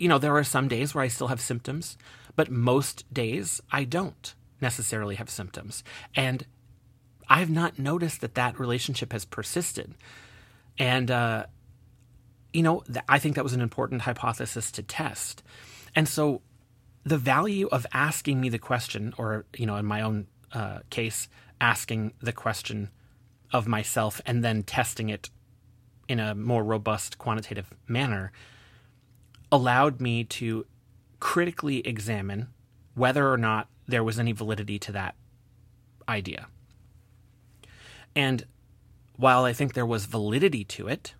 you 0.00 0.08
know, 0.08 0.18
there 0.18 0.36
are 0.36 0.44
some 0.44 0.66
days 0.66 0.94
where 0.94 1.04
I 1.04 1.08
still 1.08 1.28
have 1.28 1.40
symptoms, 1.40 1.98
but 2.34 2.50
most 2.50 3.04
days 3.12 3.60
I 3.70 3.84
don't 3.84 4.34
necessarily 4.60 5.16
have 5.16 5.28
symptoms. 5.28 5.84
And 6.16 6.46
I've 7.28 7.50
not 7.50 7.78
noticed 7.78 8.22
that 8.22 8.34
that 8.34 8.58
relationship 8.58 9.12
has 9.12 9.26
persisted. 9.26 9.94
And, 10.78 11.10
uh, 11.10 11.46
you 12.52 12.62
know, 12.62 12.80
th- 12.86 13.04
I 13.08 13.18
think 13.18 13.34
that 13.34 13.44
was 13.44 13.52
an 13.52 13.60
important 13.60 14.02
hypothesis 14.02 14.72
to 14.72 14.82
test. 14.82 15.42
And 15.94 16.08
so 16.08 16.40
the 17.04 17.18
value 17.18 17.68
of 17.70 17.86
asking 17.92 18.40
me 18.40 18.48
the 18.48 18.58
question, 18.58 19.12
or, 19.18 19.44
you 19.56 19.66
know, 19.66 19.76
in 19.76 19.84
my 19.84 20.00
own 20.00 20.26
uh, 20.52 20.78
case, 20.88 21.28
asking 21.60 22.14
the 22.20 22.32
question 22.32 22.88
of 23.52 23.68
myself 23.68 24.20
and 24.24 24.42
then 24.42 24.62
testing 24.62 25.10
it 25.10 25.28
in 26.08 26.18
a 26.18 26.34
more 26.34 26.64
robust 26.64 27.18
quantitative 27.18 27.72
manner, 27.86 28.32
allowed 29.52 30.00
me 30.00 30.24
to 30.24 30.66
critically 31.18 31.86
examine 31.86 32.48
whether 32.94 33.30
or 33.30 33.36
not 33.36 33.68
there 33.86 34.04
was 34.04 34.18
any 34.18 34.32
validity 34.32 34.78
to 34.78 34.92
that 34.92 35.14
idea. 36.08 36.46
And 38.14 38.44
while 39.16 39.44
I 39.44 39.52
think 39.52 39.74
there 39.74 39.86
was 39.86 40.06
validity 40.06 40.64
to 40.64 40.88
it, 40.88 41.14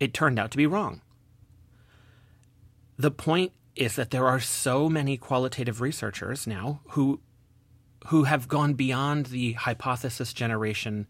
it 0.00 0.12
turned 0.12 0.38
out 0.38 0.50
to 0.50 0.56
be 0.56 0.66
wrong. 0.66 1.00
The 2.96 3.10
point 3.10 3.52
is 3.76 3.96
that 3.96 4.10
there 4.10 4.26
are 4.26 4.40
so 4.40 4.88
many 4.88 5.16
qualitative 5.16 5.80
researchers 5.80 6.46
now 6.46 6.80
who 6.90 7.20
who 8.08 8.24
have 8.24 8.48
gone 8.48 8.74
beyond 8.74 9.26
the 9.26 9.54
hypothesis 9.54 10.34
generation 10.34 11.06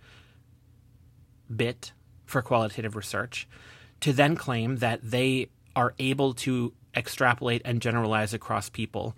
bit 1.54 1.92
for 2.24 2.40
qualitative 2.40 2.94
research 2.94 3.48
to 4.00 4.12
then 4.12 4.36
claim 4.36 4.76
that 4.76 5.00
they 5.02 5.48
are 5.76 5.94
able 5.98 6.34
to 6.34 6.72
extrapolate 6.96 7.62
and 7.64 7.82
generalize 7.82 8.32
across 8.32 8.68
people 8.68 9.16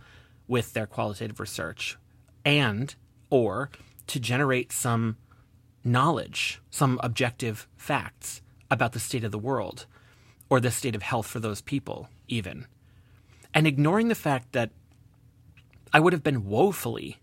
with 0.48 0.72
their 0.72 0.86
qualitative 0.86 1.40
research 1.40 1.96
and 2.44 2.94
or 3.30 3.70
to 4.06 4.20
generate 4.20 4.72
some 4.72 5.16
knowledge, 5.84 6.60
some 6.70 6.98
objective 7.02 7.68
facts 7.76 8.40
about 8.70 8.92
the 8.92 9.00
state 9.00 9.24
of 9.24 9.32
the 9.32 9.38
world 9.38 9.86
or 10.48 10.60
the 10.60 10.70
state 10.70 10.94
of 10.94 11.02
health 11.02 11.26
for 11.26 11.40
those 11.40 11.60
people, 11.60 12.08
even. 12.28 12.66
And 13.52 13.66
ignoring 13.66 14.08
the 14.08 14.14
fact 14.14 14.52
that 14.52 14.70
I 15.92 16.00
would 16.00 16.12
have 16.12 16.22
been 16.22 16.46
woefully 16.46 17.18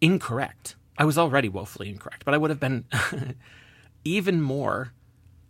incorrect. 0.00 0.76
I 0.98 1.04
was 1.04 1.18
already 1.18 1.48
woefully 1.48 1.88
incorrect, 1.88 2.24
but 2.24 2.34
I 2.34 2.38
would 2.38 2.50
have 2.50 2.60
been 2.60 2.84
even 4.04 4.42
more 4.42 4.92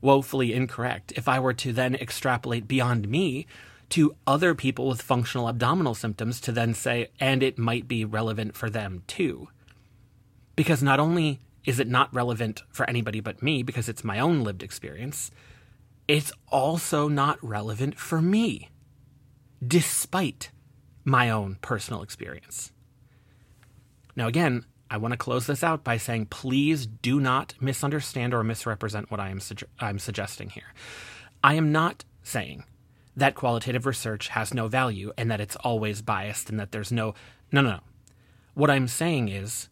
woefully 0.00 0.52
incorrect 0.52 1.12
if 1.16 1.28
I 1.28 1.40
were 1.40 1.54
to 1.54 1.72
then 1.72 1.94
extrapolate 1.94 2.68
beyond 2.68 3.08
me 3.08 3.46
to 3.90 4.16
other 4.26 4.54
people 4.54 4.88
with 4.88 5.02
functional 5.02 5.48
abdominal 5.48 5.94
symptoms 5.94 6.40
to 6.40 6.52
then 6.52 6.74
say, 6.74 7.08
and 7.20 7.42
it 7.42 7.58
might 7.58 7.86
be 7.86 8.04
relevant 8.04 8.56
for 8.56 8.68
them 8.68 9.02
too. 9.06 9.48
Because 10.56 10.82
not 10.82 10.98
only 10.98 11.40
is 11.64 11.78
it 11.80 11.88
not 11.88 12.12
relevant 12.14 12.62
for 12.68 12.88
anybody 12.88 13.20
but 13.20 13.42
me 13.42 13.62
because 13.62 13.88
it's 13.88 14.04
my 14.04 14.18
own 14.18 14.42
lived 14.42 14.62
experience, 14.62 15.30
it's 16.08 16.32
also 16.48 17.08
not 17.08 17.42
relevant 17.42 17.98
for 17.98 18.22
me, 18.22 18.70
despite 19.66 20.50
my 21.04 21.30
own 21.30 21.56
personal 21.62 22.02
experience. 22.02 22.72
Now, 24.14 24.28
again, 24.28 24.64
I 24.90 24.98
want 24.98 25.12
to 25.12 25.18
close 25.18 25.46
this 25.46 25.64
out 25.64 25.82
by 25.84 25.96
saying 25.96 26.26
please 26.26 26.86
do 26.86 27.20
not 27.20 27.54
misunderstand 27.60 28.34
or 28.34 28.44
misrepresent 28.44 29.10
what 29.10 29.20
I 29.20 29.30
am, 29.30 29.40
I'm 29.80 29.98
suggesting 29.98 30.50
here. 30.50 30.72
I 31.42 31.54
am 31.54 31.72
not 31.72 32.04
saying 32.22 32.64
that 33.16 33.34
qualitative 33.34 33.86
research 33.86 34.28
has 34.28 34.52
no 34.52 34.68
value 34.68 35.12
and 35.16 35.30
that 35.30 35.40
it's 35.40 35.56
always 35.56 36.02
biased 36.02 36.50
and 36.50 36.60
that 36.60 36.72
there's 36.72 36.92
no. 36.92 37.14
No, 37.52 37.60
no, 37.60 37.70
no. 37.70 37.80
What 38.54 38.70
I'm 38.70 38.88
saying 38.88 39.28
is 39.28 39.68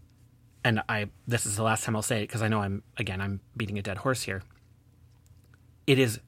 and 0.65 0.83
I 0.89 1.11
this 1.29 1.47
is 1.47 1.57
the 1.57 1.63
last 1.63 1.85
time 1.85 1.95
I'll 1.95 2.03
say 2.03 2.23
it 2.23 2.29
because 2.29 2.43
I 2.43 2.49
know 2.49 2.61
I'm 2.61 2.83
again 2.97 3.21
I'm 3.21 3.41
beating 3.57 3.79
a 3.79 3.83
dead 3.83 3.99
horse 3.99 4.23
here. 4.23 4.43
It 5.87 5.99
is 5.99 6.21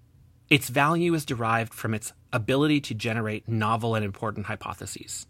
its 0.51 0.69
value 0.69 1.15
is 1.15 1.25
derived 1.25 1.75
from 1.75 1.95
its 1.95 2.13
ability 2.33 2.81
to 2.83 2.95
generate 2.95 3.49
novel 3.49 3.95
and 3.95 4.05
important 4.05 4.47
hypotheses. 4.47 5.27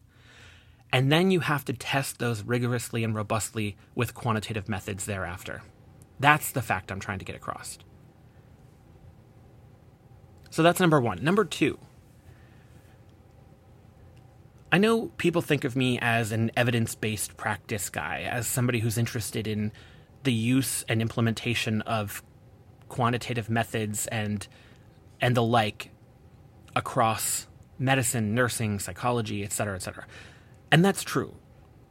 And 0.93 1.11
then 1.13 1.31
you 1.31 1.41
have 1.41 1.65
to 1.67 1.73
test 1.73 2.19
those 2.19 2.43
rigorously 2.43 3.05
and 3.05 3.15
robustly 3.15 3.77
with 3.95 4.15
quantitative 4.15 4.69
methods 4.69 5.05
thereafter. 5.05 5.63
That's 6.19 6.53
the 6.53 6.63
fact 6.63 6.91
I'm 6.91 7.01
trying 7.01 7.19
to 7.19 7.25
get 7.25 7.37
across. 7.37 7.79
So 10.51 10.63
that's 10.63 10.81
number 10.81 11.01
1. 11.01 11.23
Number 11.23 11.45
2. 11.45 11.79
I 14.73 14.79
know 14.79 15.07
people 15.17 15.43
think 15.43 15.65
of 15.65 15.77
me 15.77 15.99
as 16.01 16.33
an 16.33 16.51
evidence 16.57 16.95
based 16.95 17.37
practice 17.37 17.89
guy, 17.89 18.23
as 18.23 18.47
somebody 18.47 18.81
who's 18.81 18.99
interested 18.99 19.47
in 19.47 19.73
the 20.25 20.33
use 20.33 20.85
and 20.89 21.01
implementation 21.01 21.83
of 21.83 22.23
quantitative 22.89 23.49
methods 23.49 24.07
and 24.09 24.47
and 25.21 25.37
the 25.37 25.43
like 25.43 25.91
across 26.75 27.47
medicine, 27.79 28.35
nursing, 28.35 28.79
psychology, 28.79 29.45
et 29.45 29.53
cetera, 29.53 29.75
et 29.75 29.77
etc. 29.77 30.07
And 30.77 30.85
that's 30.85 31.03
true. 31.03 31.37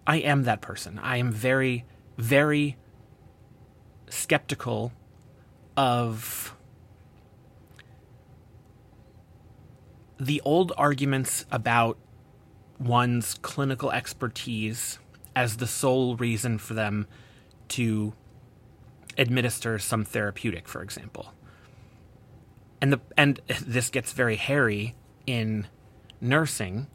I 0.05 0.17
am 0.17 0.43
that 0.43 0.61
person. 0.61 0.99
I 0.99 1.17
am 1.17 1.31
very, 1.31 1.85
very 2.19 2.77
skeptical 4.11 4.93
of 5.75 6.55
the 10.19 10.39
old 10.41 10.71
arguments 10.77 11.47
about 11.51 11.97
one's 12.77 13.33
clinical 13.41 13.91
expertise 13.91 14.99
as 15.35 15.57
the 15.57 15.65
sole 15.65 16.15
reason 16.15 16.59
for 16.59 16.75
them 16.75 17.07
to 17.69 18.13
administer 19.17 19.79
some 19.79 20.05
therapeutic, 20.05 20.67
for 20.67 20.83
example. 20.83 21.33
And 22.79 22.93
the 22.93 23.01
and 23.17 23.41
this 23.65 23.89
gets 23.89 24.11
very 24.11 24.35
hairy 24.35 24.93
in 25.25 25.65
nursing 26.21 26.85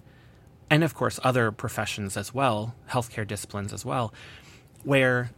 and 0.71 0.85
of 0.85 0.95
course 0.95 1.19
other 1.23 1.51
professions 1.51 2.17
as 2.17 2.33
well, 2.33 2.75
healthcare 2.91 3.27
disciplines 3.27 3.73
as 3.73 3.85
well, 3.85 4.15
where 4.85 5.31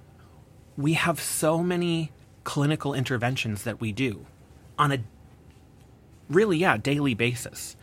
we 0.76 0.92
have 0.92 1.20
so 1.20 1.62
many 1.62 2.12
clinical 2.44 2.94
interventions 2.94 3.64
that 3.64 3.80
we 3.80 3.90
do 3.92 4.26
on 4.78 4.92
a 4.92 4.98
really 6.28 6.58
yeah, 6.58 6.76
daily 6.76 7.14
basis 7.14 7.76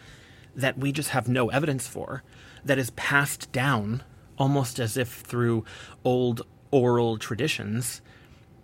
that 0.55 0.77
we 0.77 0.91
just 0.91 1.09
have 1.09 1.27
no 1.27 1.49
evidence 1.49 1.87
for 1.87 2.23
that 2.63 2.77
is 2.77 2.89
passed 2.91 3.51
down 3.51 4.03
almost 4.37 4.79
as 4.79 4.97
if 4.97 5.09
through 5.09 5.63
old 6.03 6.41
oral 6.71 7.17
traditions, 7.17 8.01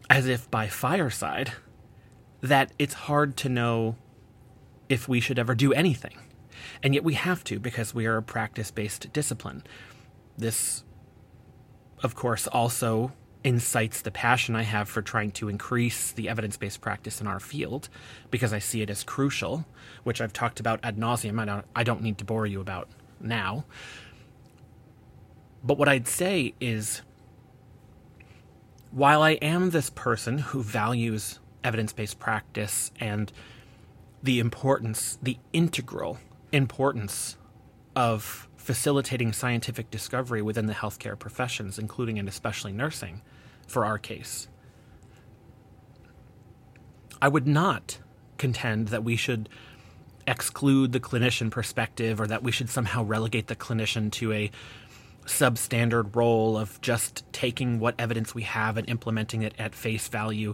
as 0.09 0.27
if 0.27 0.49
by 0.49 0.67
fireside, 0.67 1.51
that 2.41 2.71
it's 2.77 2.93
hard 2.93 3.35
to 3.37 3.49
know 3.49 3.95
if 4.89 5.07
we 5.07 5.19
should 5.19 5.39
ever 5.39 5.55
do 5.55 5.73
anything. 5.73 6.17
And 6.83 6.93
yet 6.93 7.03
we 7.03 7.13
have 7.13 7.43
to 7.45 7.59
because 7.59 7.93
we 7.93 8.05
are 8.05 8.17
a 8.17 8.23
practice 8.23 8.71
based 8.71 9.11
discipline. 9.13 9.63
This, 10.37 10.83
of 12.03 12.15
course, 12.15 12.47
also 12.47 13.13
incites 13.43 14.01
the 14.01 14.09
passion 14.09 14.55
I 14.55 14.63
have 14.63 14.89
for 14.89 15.03
trying 15.03 15.31
to 15.33 15.49
increase 15.49 16.11
the 16.11 16.27
evidence 16.27 16.57
based 16.57 16.81
practice 16.81 17.21
in 17.21 17.27
our 17.27 17.39
field 17.39 17.89
because 18.31 18.51
I 18.51 18.59
see 18.59 18.81
it 18.81 18.89
as 18.89 19.03
crucial, 19.03 19.65
which 20.03 20.19
I've 20.19 20.33
talked 20.33 20.59
about 20.59 20.79
ad 20.83 20.97
nauseum. 20.97 21.39
I 21.39 21.45
don't, 21.45 21.65
I 21.75 21.83
don't 21.83 22.01
need 22.01 22.17
to 22.17 22.25
bore 22.25 22.47
you 22.47 22.59
about 22.59 22.89
now. 23.19 23.65
But 25.63 25.77
what 25.77 25.87
I'd 25.87 26.07
say 26.07 26.55
is 26.59 27.01
while 28.91 29.21
I 29.21 29.31
am 29.31 29.69
this 29.69 29.89
person 29.89 30.37
who 30.37 30.63
values 30.63 31.39
evidence 31.63 31.93
based 31.93 32.17
practice 32.17 32.91
and 32.99 33.31
the 34.23 34.39
importance, 34.39 35.19
the 35.21 35.37
integral 35.53 36.17
importance 36.51 37.37
of 37.95 38.47
facilitating 38.57 39.31
scientific 39.31 39.91
discovery 39.91 40.41
within 40.41 40.65
the 40.65 40.73
healthcare 40.73 41.17
professions, 41.17 41.77
including 41.77 42.17
and 42.17 42.27
especially 42.27 42.71
nursing, 42.71 43.21
for 43.67 43.85
our 43.85 43.97
case. 43.97 44.47
I 47.21 47.27
would 47.27 47.47
not 47.47 47.99
contend 48.37 48.89
that 48.89 49.03
we 49.03 49.15
should 49.15 49.49
exclude 50.27 50.91
the 50.91 50.99
clinician 50.99 51.51
perspective 51.51 52.19
or 52.19 52.27
that 52.27 52.43
we 52.43 52.51
should 52.51 52.69
somehow 52.69 53.03
relegate 53.03 53.47
the 53.47 53.55
clinician 53.55 54.11
to 54.11 54.33
a 54.33 54.51
substandard 55.25 56.15
role 56.15 56.57
of 56.57 56.79
just 56.81 57.23
taking 57.31 57.79
what 57.79 57.95
evidence 57.97 58.35
we 58.35 58.43
have 58.43 58.77
and 58.77 58.89
implementing 58.89 59.41
it 59.41 59.53
at 59.57 59.75
face 59.75 60.07
value. 60.07 60.53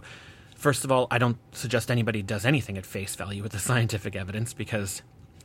First 0.56 0.84
of 0.84 0.92
all, 0.92 1.06
I 1.10 1.18
don't 1.18 1.38
suggest 1.52 1.90
anybody 1.90 2.22
does 2.22 2.44
anything 2.44 2.78
at 2.78 2.86
face 2.86 3.14
value 3.14 3.42
with 3.42 3.52
the 3.52 3.58
scientific 3.70 4.16
evidence 4.16 4.54
because 4.54 5.02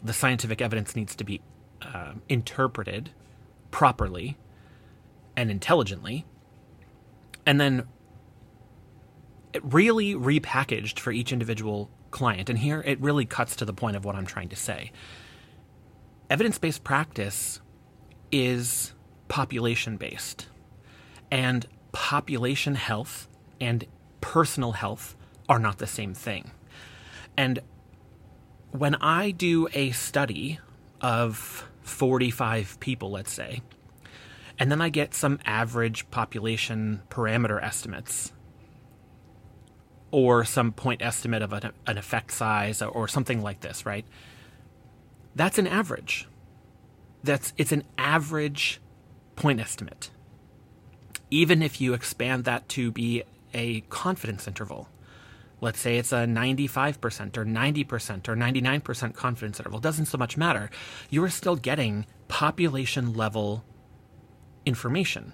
the 0.07 0.13
scientific 0.13 0.61
evidence 0.61 0.95
needs 0.95 1.15
to 1.15 1.23
be 1.23 1.41
uh, 1.81 2.13
interpreted 2.27 3.11
properly 3.71 4.37
and 5.35 5.51
intelligently, 5.51 6.25
and 7.45 7.61
then 7.61 7.83
really 9.61 10.15
repackaged 10.15 10.99
for 10.99 11.11
each 11.11 11.31
individual 11.31 11.89
client. 12.11 12.49
And 12.49 12.59
here 12.59 12.81
it 12.85 12.99
really 12.99 13.25
cuts 13.25 13.55
to 13.57 13.65
the 13.65 13.73
point 13.73 13.95
of 13.95 14.05
what 14.05 14.15
I'm 14.15 14.25
trying 14.25 14.49
to 14.49 14.55
say. 14.55 14.91
Evidence 16.29 16.57
based 16.57 16.83
practice 16.83 17.61
is 18.31 18.93
population 19.27 19.97
based, 19.97 20.47
and 21.31 21.65
population 21.91 22.75
health 22.75 23.27
and 23.61 23.85
personal 24.21 24.73
health 24.73 25.15
are 25.47 25.59
not 25.59 25.77
the 25.77 25.87
same 25.87 26.13
thing. 26.13 26.51
And 27.37 27.59
when 28.77 28.95
I 28.95 29.31
do 29.31 29.67
a 29.73 29.91
study 29.91 30.59
of 31.01 31.67
45 31.81 32.79
people, 32.79 33.11
let's 33.11 33.31
say, 33.31 33.61
and 34.59 34.71
then 34.71 34.81
I 34.81 34.89
get 34.89 35.13
some 35.13 35.39
average 35.45 36.09
population 36.11 37.01
parameter 37.09 37.61
estimates 37.61 38.33
or 40.11 40.45
some 40.45 40.71
point 40.71 41.01
estimate 41.01 41.41
of 41.41 41.53
an, 41.53 41.71
effect 41.85 42.31
size 42.31 42.81
or 42.81 43.07
something 43.07 43.41
like 43.41 43.61
this, 43.61 43.85
right? 43.85 44.05
That's 45.35 45.59
an 45.59 45.67
average. 45.67 46.27
That's 47.23 47.53
it's 47.57 47.71
an 47.71 47.83
average 47.97 48.79
point 49.35 49.59
estimate. 49.59 50.09
Even 51.29 51.61
if 51.61 51.81
you 51.81 51.93
expand 51.93 52.45
that 52.45 52.67
to 52.69 52.91
be 52.91 53.23
a 53.53 53.81
confidence 53.81 54.47
interval, 54.47 54.87
let's 55.61 55.79
say 55.79 55.97
it's 55.97 56.11
a 56.11 56.25
95% 56.25 57.37
or 57.37 57.45
90% 57.45 58.27
or 58.27 58.35
99% 58.35 59.13
confidence 59.13 59.59
interval, 59.59 59.79
doesn't 59.79 60.05
so 60.05 60.17
much 60.17 60.37
matter. 60.37 60.69
You 61.09 61.23
are 61.23 61.29
still 61.29 61.55
getting 61.55 62.05
population 62.27 63.13
level 63.13 63.63
information 64.65 65.33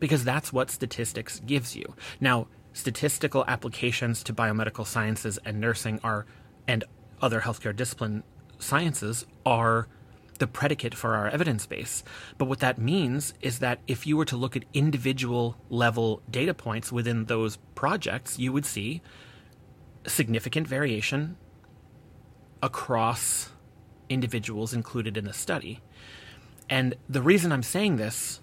because 0.00 0.24
that's 0.24 0.52
what 0.52 0.70
statistics 0.70 1.40
gives 1.40 1.76
you. 1.76 1.94
Now, 2.20 2.48
statistical 2.72 3.44
applications 3.46 4.22
to 4.24 4.34
biomedical 4.34 4.86
sciences 4.86 5.38
and 5.44 5.60
nursing 5.60 6.00
are 6.02 6.26
and 6.66 6.84
other 7.22 7.40
healthcare 7.42 7.74
discipline 7.74 8.24
sciences 8.58 9.24
are 9.46 9.86
the 10.38 10.46
predicate 10.46 10.94
for 10.94 11.14
our 11.14 11.28
evidence 11.28 11.64
base. 11.66 12.02
But 12.38 12.46
what 12.46 12.58
that 12.58 12.78
means 12.78 13.34
is 13.40 13.60
that 13.60 13.78
if 13.86 14.06
you 14.06 14.16
were 14.16 14.24
to 14.26 14.36
look 14.36 14.56
at 14.56 14.64
individual 14.74 15.56
level 15.70 16.22
data 16.28 16.54
points 16.54 16.90
within 16.90 17.26
those 17.26 17.56
projects, 17.74 18.38
you 18.38 18.52
would 18.52 18.66
see 18.66 19.00
significant 20.06 20.66
variation 20.66 21.36
across 22.62 23.50
individuals 24.08 24.72
included 24.72 25.16
in 25.16 25.24
the 25.24 25.32
study. 25.32 25.80
And 26.68 26.94
the 27.08 27.22
reason 27.22 27.52
I'm 27.52 27.62
saying 27.62 27.96
this 27.96 28.40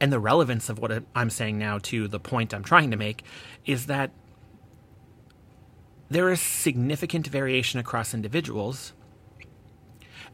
and 0.00 0.12
the 0.12 0.20
relevance 0.20 0.68
of 0.68 0.78
what 0.78 1.04
I'm 1.14 1.30
saying 1.30 1.58
now 1.58 1.78
to 1.84 2.08
the 2.08 2.20
point 2.20 2.54
I'm 2.54 2.64
trying 2.64 2.90
to 2.90 2.96
make 2.96 3.24
is 3.66 3.86
that 3.86 4.10
there 6.10 6.30
is 6.30 6.40
significant 6.40 7.26
variation 7.26 7.78
across 7.78 8.14
individuals. 8.14 8.92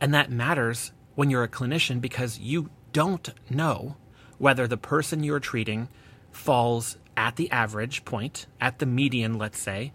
And 0.01 0.15
that 0.15 0.31
matters 0.31 0.93
when 1.15 1.31
you're 1.31 1.43
a 1.43 1.49
clinician 1.49 2.01
because 2.01 2.39
you 2.39 2.71
don't 2.93 3.31
know 3.51 3.97
whether 4.39 4.67
the 4.67 4.77
person 4.77 5.25
you're 5.25 5.41
treating 5.41 5.89
falls 6.35 6.99
at 7.17 7.37
the 7.37 7.51
average 7.51 8.05
point, 8.05 8.47
at 8.61 8.79
the 8.79 8.87
median, 8.87 9.39
let's 9.39 9.59
say. 9.59 9.93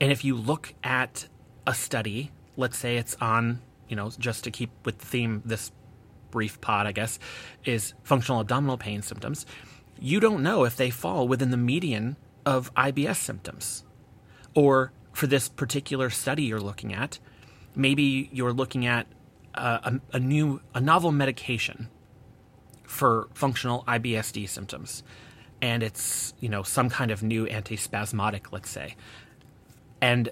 And 0.00 0.10
if 0.10 0.24
you 0.24 0.34
look 0.34 0.74
at 0.82 1.28
a 1.66 1.74
study, 1.74 2.30
let's 2.56 2.78
say 2.78 2.96
it's 2.96 3.16
on, 3.20 3.60
you 3.88 3.96
know, 3.96 4.10
just 4.18 4.44
to 4.44 4.50
keep 4.50 4.70
with 4.84 4.98
the 4.98 5.06
theme 5.06 5.42
this 5.44 5.72
brief 6.30 6.60
pod, 6.60 6.86
I 6.86 6.92
guess, 6.92 7.18
is 7.64 7.94
functional 8.04 8.40
abdominal 8.40 8.78
pain 8.78 9.02
symptoms, 9.02 9.44
you 9.98 10.20
don't 10.20 10.42
know 10.42 10.64
if 10.64 10.76
they 10.76 10.90
fall 10.90 11.28
within 11.28 11.50
the 11.50 11.56
median 11.56 12.16
of 12.46 12.72
IBS 12.74 13.16
symptoms. 13.16 13.84
Or 14.54 14.92
for 15.12 15.26
this 15.26 15.48
particular 15.48 16.10
study 16.10 16.44
you're 16.44 16.60
looking 16.60 16.94
at, 16.94 17.18
maybe 17.74 18.30
you're 18.32 18.52
looking 18.52 18.86
at 18.86 19.06
uh, 19.54 19.78
a, 20.12 20.16
a, 20.16 20.20
new, 20.20 20.60
a 20.74 20.80
novel 20.80 21.12
medication 21.12 21.88
for 22.84 23.28
functional 23.34 23.84
IBSD 23.84 24.48
symptoms 24.48 25.02
and 25.62 25.82
it's 25.82 26.34
you 26.40 26.48
know 26.48 26.62
some 26.62 26.90
kind 26.90 27.10
of 27.10 27.22
new 27.22 27.46
antispasmodic, 27.46 28.52
let's 28.52 28.70
say, 28.70 28.96
and 30.00 30.30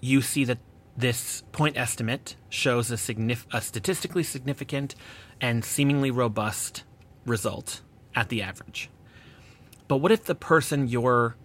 you 0.00 0.20
see 0.20 0.44
that 0.44 0.58
this 0.96 1.42
point 1.52 1.76
estimate 1.76 2.36
shows 2.48 2.90
a, 2.90 2.96
signif- 2.96 3.46
a 3.52 3.60
statistically 3.60 4.22
significant 4.22 4.94
and 5.40 5.64
seemingly 5.64 6.10
robust 6.10 6.84
result 7.24 7.80
at 8.14 8.28
the 8.28 8.42
average. 8.42 8.90
But 9.88 9.98
what 9.98 10.12
if 10.12 10.24
the 10.24 10.34
person 10.34 10.88
you're 10.88 11.36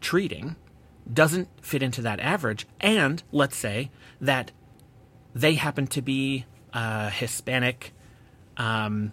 treating 0.00 0.56
doesn't 1.12 1.48
fit 1.60 1.82
into 1.82 2.02
that 2.02 2.20
average, 2.20 2.66
and 2.80 3.22
let's 3.32 3.56
say 3.56 3.90
that 4.20 4.52
they 5.34 5.54
happen 5.54 5.86
to 5.88 6.00
be 6.00 6.46
uh, 6.72 7.10
Hispanic, 7.10 7.92
um, 8.56 9.12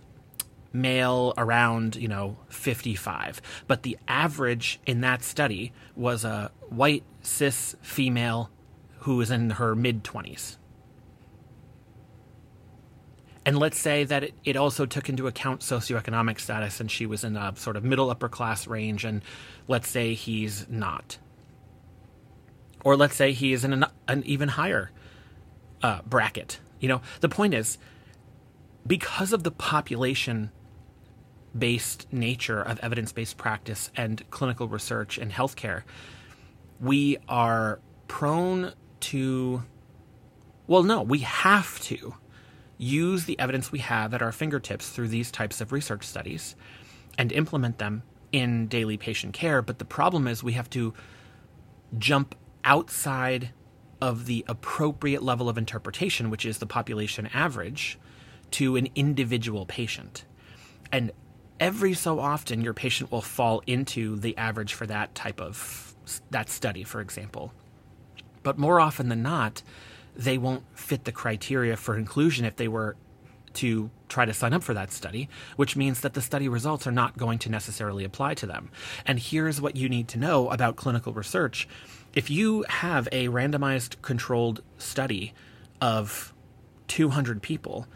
male 0.74 1.34
around, 1.38 1.96
you 1.96 2.08
know, 2.08 2.38
55. 2.50 3.42
But 3.68 3.84
the 3.84 3.98
average 4.08 4.80
in 4.86 5.02
that 5.02 5.24
study 5.24 5.74
was 5.96 6.24
a 6.24 6.52
white 6.70 7.04
cis 7.22 7.76
female 7.82 8.50
who 9.00 9.18
was 9.18 9.32
in 9.32 9.52
her 9.52 9.76
mid 9.76 10.04
20s. 10.04 10.58
And 13.44 13.58
let's 13.58 13.80
say 13.80 14.04
that 14.04 14.24
it, 14.24 14.34
it, 14.44 14.56
also 14.56 14.86
took 14.86 15.10
into 15.10 15.26
account 15.26 15.62
socioeconomic 15.62 16.40
status 16.40 16.80
and 16.80 16.92
she 16.92 17.08
was 17.08 17.24
in 17.24 17.36
a 17.36 17.54
sort 17.56 17.76
of 17.76 17.84
middle 17.84 18.12
upper 18.12 18.30
class 18.30 18.68
range, 18.68 19.04
and 19.04 19.24
let's 19.68 19.90
say 19.90 20.14
he's 20.14 20.68
not. 20.70 21.18
Or 22.84 22.96
let's 22.96 23.16
say 23.16 23.32
he 23.32 23.52
is 23.52 23.66
in 23.66 23.74
an, 23.74 23.86
an 24.08 24.24
even 24.28 24.50
higher 24.50 24.92
uh, 25.82 26.02
bracket. 26.06 26.60
You 26.80 26.90
know, 26.90 27.02
the 27.22 27.30
point 27.30 27.56
is, 27.56 27.80
because 28.86 29.34
of 29.34 29.44
the 29.44 29.52
population 29.52 30.52
based 31.58 32.12
nature 32.12 32.62
of 32.62 32.80
evidence 32.80 33.12
based 33.12 33.38
practice 33.38 33.92
and 33.96 34.24
clinical 34.30 34.68
research 34.68 35.18
in 35.18 35.30
healthcare, 35.30 35.84
we 36.80 37.18
are 37.28 37.80
prone 38.08 38.74
to, 39.00 39.64
well, 40.68 40.84
no, 40.84 41.02
we 41.02 41.20
have 41.20 41.80
to 41.82 42.16
use 42.78 43.26
the 43.26 43.38
evidence 43.40 43.72
we 43.72 43.80
have 43.80 44.14
at 44.14 44.22
our 44.22 44.32
fingertips 44.32 44.90
through 44.90 45.08
these 45.08 45.32
types 45.32 45.62
of 45.62 45.72
research 45.72 46.04
studies 46.04 46.56
and 47.18 47.32
implement 47.32 47.78
them 47.78 48.04
in 48.32 48.68
daily 48.68 48.98
patient 48.98 49.34
care. 49.34 49.62
But 49.62 49.78
the 49.80 49.86
problem 49.86 50.28
is 50.28 50.44
we 50.44 50.54
have 50.54 50.70
to 50.72 50.94
jump 51.98 52.36
outside 52.64 53.52
of 54.02 54.26
the 54.26 54.44
appropriate 54.48 55.22
level 55.22 55.48
of 55.48 55.58
interpretation, 55.58 56.30
which 56.30 56.46
is 56.46 56.58
the 56.58 56.66
population 56.66 57.30
average, 57.34 58.00
to 58.52 58.76
an 58.76 58.90
individual 58.96 59.66
patient. 59.66 60.26
And 60.92 61.12
every 61.62 61.94
so 61.94 62.20
often 62.20 62.60
your 62.60 62.74
patient 62.74 63.12
will 63.12 63.22
fall 63.22 63.62
into 63.68 64.18
the 64.18 64.36
average 64.36 64.74
for 64.74 64.86
that 64.88 65.16
type 65.16 65.40
of 65.40 65.96
that 66.32 66.50
study 66.50 66.84
for 66.84 67.00
example 67.00 67.54
but 68.44 68.58
more 68.58 68.82
often 68.82 69.08
than 69.08 69.22
not 69.22 69.62
they 70.16 70.38
won't 70.38 70.64
fit 70.74 71.06
the 71.06 71.12
criteria 71.12 71.78
for 71.78 71.96
inclusion 71.96 72.44
if 72.44 72.56
they 72.58 72.68
were 72.68 72.98
to 73.54 73.90
try 74.10 74.26
to 74.26 74.34
sign 74.34 74.54
up 74.54 74.64
for 74.64 74.74
that 74.74 74.92
study, 74.92 75.28
which 75.56 75.76
means 75.76 76.02
that 76.02 76.14
the 76.14 76.22
study 76.22 76.48
results 76.48 76.88
are 76.88 76.92
not 76.92 77.18
going 77.18 77.40
to 77.40 77.50
necessarily 77.50 78.04
apply 78.04 78.34
to 78.34 78.46
them. 78.46 78.70
And 79.06 79.20
here's 79.20 79.60
what 79.60 79.76
you 79.76 79.90
need 79.90 80.08
to 80.10 80.20
know 80.20 80.50
about 80.50 80.76
clinical 80.76 81.14
research. 81.14 81.68
If 82.14 82.30
you 82.30 82.66
have 82.70 83.08
a 83.12 83.28
randomized 83.28 84.02
controlled 84.02 84.62
study 84.78 85.34
of 85.80 86.34
200 86.88 87.42
people, 87.42 87.88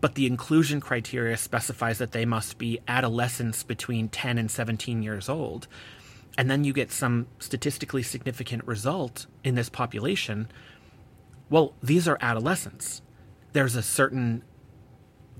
but 0.00 0.14
the 0.14 0.26
inclusion 0.26 0.80
criteria 0.80 1.36
specifies 1.36 1.98
that 1.98 2.12
they 2.12 2.24
must 2.24 2.58
be 2.58 2.80
adolescents 2.86 3.62
between 3.62 4.08
10 4.08 4.38
and 4.38 4.50
17 4.50 5.02
years 5.02 5.28
old, 5.28 5.68
and 6.38 6.50
then 6.50 6.64
you 6.64 6.72
get 6.72 6.92
some 6.92 7.26
statistically 7.38 8.02
significant 8.02 8.66
result 8.66 9.26
in 9.42 9.54
this 9.54 9.68
population, 9.68 10.48
well, 11.48 11.74
these 11.82 12.06
are 12.08 12.18
adolescents. 12.20 13.02
There's 13.52 13.76
a 13.76 13.82
certain 13.82 14.42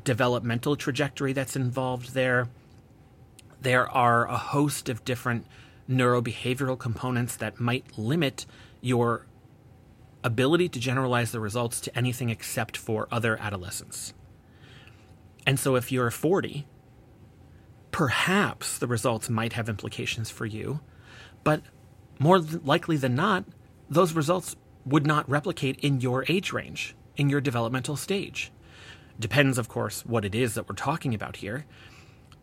developmental 0.05 0.77
trajectory 0.77 1.33
that's 1.33 1.57
involved 1.57 2.15
there. 2.15 2.49
There 3.61 3.91
are 3.91 4.27
a 4.27 4.37
host 4.37 4.89
of 4.89 5.05
different 5.05 5.47
neurobehavioral 5.91 6.79
components 6.79 7.37
that 7.37 7.61
might 7.61 7.99
limit 7.99 8.47
your 8.81 9.27
ability 10.25 10.69
to 10.69 10.81
generalize 10.81 11.33
the 11.33 11.41
results 11.41 11.81
to 11.81 11.97
anything 11.97 12.31
except 12.31 12.77
for 12.77 13.07
other 13.11 13.37
adolescents. 13.39 14.15
And 15.47 15.59
so 15.59 15.77
if 15.77 15.93
you're 15.93 16.11
40, 16.11 16.67
perhaps 17.93 18.79
the 18.79 18.87
results 18.87 19.31
might 19.31 19.53
have 19.55 19.69
implications 19.69 20.29
for 20.29 20.45
you, 20.45 20.81
but 21.45 21.63
more 22.19 22.41
likely 22.41 22.97
than 22.97 23.15
not, 23.15 23.45
those 23.89 24.13
results 24.13 24.57
would 24.85 25.07
not 25.07 25.29
replicate 25.31 25.79
in 25.81 26.01
your 26.01 26.25
age 26.29 26.53
range, 26.53 26.97
in 27.17 27.31
your 27.31 27.41
developmental 27.41 27.97
stage. 27.97 28.51
Depends, 29.19 29.57
of 29.57 29.69
course, 29.69 30.05
what 30.05 30.25
it 30.25 30.35
is 30.35 30.55
that 30.55 30.69
we're 30.69 30.75
talking 30.75 31.15
about 31.15 31.37
here. 31.37 31.65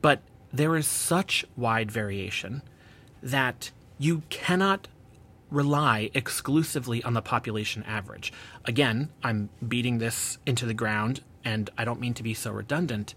But 0.01 0.21
there 0.51 0.75
is 0.75 0.87
such 0.87 1.45
wide 1.55 1.91
variation 1.91 2.61
that 3.21 3.71
you 3.97 4.23
cannot 4.29 4.87
rely 5.49 6.09
exclusively 6.13 7.03
on 7.03 7.13
the 7.13 7.21
population 7.21 7.83
average. 7.83 8.33
Again, 8.65 9.09
I'm 9.23 9.49
beating 9.67 9.99
this 9.99 10.39
into 10.45 10.65
the 10.65 10.73
ground, 10.73 11.21
and 11.43 11.69
I 11.77 11.85
don't 11.85 11.99
mean 11.99 12.13
to 12.15 12.23
be 12.23 12.33
so 12.33 12.51
redundant. 12.51 13.15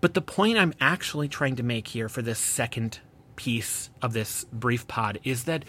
But 0.00 0.14
the 0.14 0.20
point 0.20 0.58
I'm 0.58 0.74
actually 0.80 1.28
trying 1.28 1.56
to 1.56 1.62
make 1.62 1.88
here 1.88 2.08
for 2.08 2.22
this 2.22 2.38
second 2.38 3.00
piece 3.36 3.90
of 4.02 4.12
this 4.12 4.44
brief 4.52 4.86
pod 4.86 5.18
is 5.24 5.44
that 5.44 5.64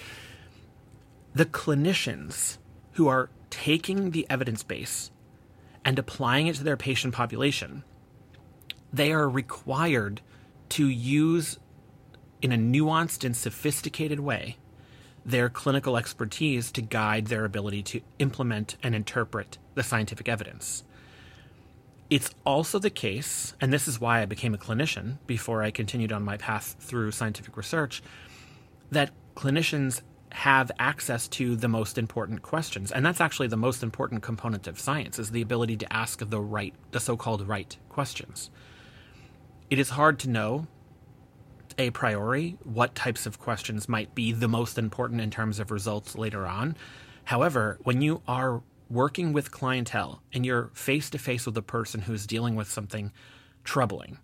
the 1.34 1.45
clinicians 1.45 2.58
who 2.93 3.08
are 3.08 3.29
taking 3.49 4.12
the 4.12 4.25
evidence 4.29 4.63
base 4.63 5.12
and 5.86 5.97
applying 5.97 6.47
it 6.47 6.55
to 6.55 6.63
their 6.63 6.77
patient 6.77 7.13
population, 7.13 7.84
they 8.91 9.12
are 9.12 9.29
required 9.29 10.21
to 10.69 10.88
use 10.88 11.60
in 12.41 12.51
a 12.51 12.58
nuanced 12.58 13.23
and 13.23 13.36
sophisticated 13.36 14.19
way 14.19 14.58
their 15.25 15.49
clinical 15.49 15.97
expertise 15.97 16.71
to 16.71 16.82
guide 16.82 17.27
their 17.27 17.45
ability 17.45 17.84
to 17.84 18.01
implement 18.17 18.77
and 18.82 18.95
interpret 18.95 19.58
the 19.75 19.84
scientific 19.84 20.27
evidence. 20.27 20.84
It's 22.10 22.32
also 22.43 22.80
the 22.80 22.89
case, 22.89 23.54
and 23.62 23.72
this 23.72 23.88
is 23.88 24.02
why 24.02 24.22
I 24.22 24.26
became 24.26 24.56
a 24.56 24.58
clinician 24.58 25.17
before 25.28 25.62
I 25.62 25.69
continued 25.69 26.12
on 26.12 26.24
my 26.24 26.38
path 26.38 26.76
through 26.80 27.12
scientific 27.12 27.56
research, 27.56 28.02
that 28.89 29.12
clinicians 29.36 30.02
have 30.32 30.72
access 30.80 31.28
to 31.28 31.56
the 31.56 31.67
most 31.67 31.98
important 31.98 32.41
questions. 32.41 32.91
And 32.91 33.06
that's 33.06 33.22
actually 33.22 33.48
the 33.48 33.58
most 33.58 33.84
important 33.84 34.24
component 34.24 34.67
of 34.67 34.80
science 34.80 35.19
is 35.19 35.32
the 35.32 35.41
ability 35.41 35.78
to 35.78 35.93
ask 35.93 36.28
the 36.28 36.41
right 36.41 36.74
the 36.91 37.00
so-called 37.00 37.48
right 37.48 37.76
questions. 37.89 38.50
It 39.69 39.80
is 39.80 39.89
hard 39.89 40.19
to 40.19 40.30
know 40.30 40.67
a 41.78 41.91
priori 41.91 42.58
what 42.63 42.93
types 42.95 43.26
of 43.26 43.39
questions 43.39 43.88
might 43.88 44.13
be 44.13 44.32
the 44.32 44.48
most 44.48 44.78
important 44.78 45.22
in 45.22 45.32
terms 45.32 45.60
of 45.60 45.72
results 45.72 46.15
later 46.15 46.45
on. 46.45 46.76
However 47.26 47.80
when 47.84 48.02
you 48.02 48.22
are 48.28 48.62
working 48.89 49.34
with 49.34 49.52
clientele 49.52 50.21
and 50.34 50.45
you're 50.45 50.71
face 50.73 51.10
to 51.10 51.17
face 51.17 51.45
with 51.45 51.58
a 51.58 51.62
person 51.62 52.02
who's 52.02 52.25
dealing 52.25 52.56
with 52.56 52.69
something 52.69 53.12
troubling 53.63 54.17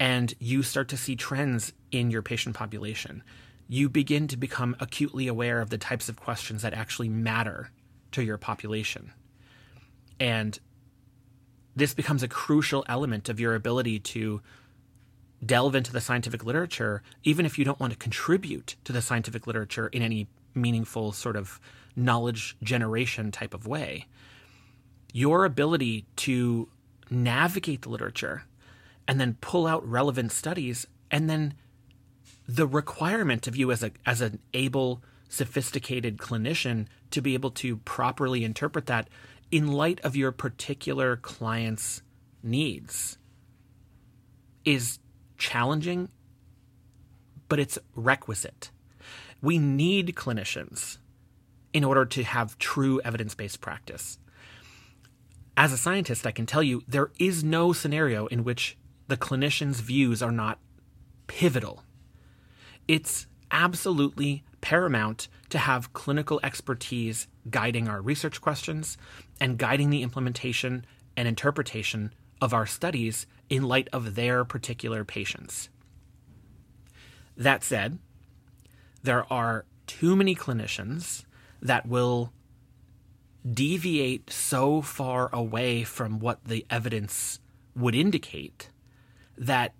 and 0.00 0.34
you 0.38 0.62
start 0.62 0.88
to 0.88 0.96
see 0.96 1.14
trends 1.14 1.72
in 1.90 2.10
your 2.10 2.22
patient 2.22 2.56
population 2.56 3.22
you 3.68 3.88
begin 3.88 4.28
to 4.28 4.36
become 4.36 4.76
acutely 4.80 5.26
aware 5.26 5.60
of 5.60 5.70
the 5.70 5.78
types 5.78 6.08
of 6.08 6.16
questions 6.16 6.62
that 6.62 6.74
actually 6.74 7.08
matter 7.08 7.70
to 8.12 8.22
your 8.22 8.38
population. 8.38 9.12
And 10.20 10.58
this 11.74 11.94
becomes 11.94 12.22
a 12.22 12.28
crucial 12.28 12.84
element 12.88 13.28
of 13.28 13.40
your 13.40 13.54
ability 13.54 14.00
to 14.00 14.40
delve 15.44 15.74
into 15.74 15.92
the 15.92 16.00
scientific 16.00 16.44
literature, 16.44 17.02
even 17.24 17.44
if 17.46 17.58
you 17.58 17.64
don't 17.64 17.80
want 17.80 17.92
to 17.92 17.98
contribute 17.98 18.76
to 18.84 18.92
the 18.92 19.02
scientific 19.02 19.46
literature 19.46 19.88
in 19.88 20.02
any 20.02 20.28
meaningful 20.54 21.12
sort 21.12 21.36
of 21.36 21.60
knowledge 21.96 22.56
generation 22.62 23.30
type 23.30 23.54
of 23.54 23.66
way. 23.66 24.06
Your 25.12 25.44
ability 25.44 26.06
to 26.16 26.68
navigate 27.10 27.82
the 27.82 27.88
literature 27.88 28.44
and 29.06 29.20
then 29.20 29.36
pull 29.40 29.66
out 29.66 29.88
relevant 29.88 30.32
studies 30.32 30.86
and 31.10 31.28
then 31.28 31.54
the 32.48 32.66
requirement 32.66 33.46
of 33.46 33.56
you 33.56 33.70
as 33.70 33.82
a 33.82 33.90
as 34.04 34.20
an 34.20 34.38
able 34.52 35.02
sophisticated 35.28 36.18
clinician 36.18 36.86
to 37.10 37.20
be 37.20 37.34
able 37.34 37.50
to 37.50 37.76
properly 37.78 38.44
interpret 38.44 38.86
that 38.86 39.08
in 39.50 39.68
light 39.68 40.00
of 40.00 40.16
your 40.16 40.32
particular 40.32 41.16
client's 41.16 42.02
needs 42.42 43.18
is 44.64 44.98
challenging 45.38 46.08
but 47.48 47.58
it's 47.58 47.78
requisite 47.94 48.70
we 49.40 49.58
need 49.58 50.14
clinicians 50.14 50.98
in 51.74 51.84
order 51.84 52.06
to 52.06 52.22
have 52.24 52.58
true 52.58 53.00
evidence-based 53.04 53.60
practice 53.60 54.18
as 55.56 55.72
a 55.72 55.76
scientist 55.76 56.26
i 56.26 56.32
can 56.32 56.46
tell 56.46 56.62
you 56.62 56.82
there 56.88 57.10
is 57.18 57.44
no 57.44 57.74
scenario 57.74 58.26
in 58.28 58.42
which 58.42 58.78
the 59.08 59.16
clinician's 59.18 59.80
views 59.80 60.22
are 60.22 60.32
not 60.32 60.58
pivotal 61.26 61.82
it's 62.88 63.26
absolutely 63.50 64.42
paramount 64.60 65.28
to 65.50 65.58
have 65.58 65.92
clinical 65.92 66.40
expertise 66.42 67.28
guiding 67.50 67.86
our 67.86 68.00
research 68.00 68.40
questions 68.40 68.96
and 69.38 69.58
guiding 69.58 69.90
the 69.90 70.02
implementation 70.02 70.84
and 71.16 71.28
interpretation 71.28 72.12
of 72.40 72.52
our 72.52 72.66
studies 72.66 73.26
in 73.48 73.62
light 73.62 73.88
of 73.92 74.14
their 74.14 74.44
particular 74.44 75.04
patients. 75.04 75.68
That 77.36 77.62
said, 77.62 77.98
there 79.02 79.30
are 79.32 79.66
too 79.86 80.16
many 80.16 80.34
clinicians 80.34 81.24
that 81.64 81.88
will 81.88 82.32
deviate 83.50 84.30
so 84.30 84.80
far 84.80 85.28
away 85.32 85.82
from 85.82 86.20
what 86.20 86.44
the 86.44 86.64
evidence 86.70 87.40
would 87.74 87.94
indicate 87.94 88.70
that 89.36 89.74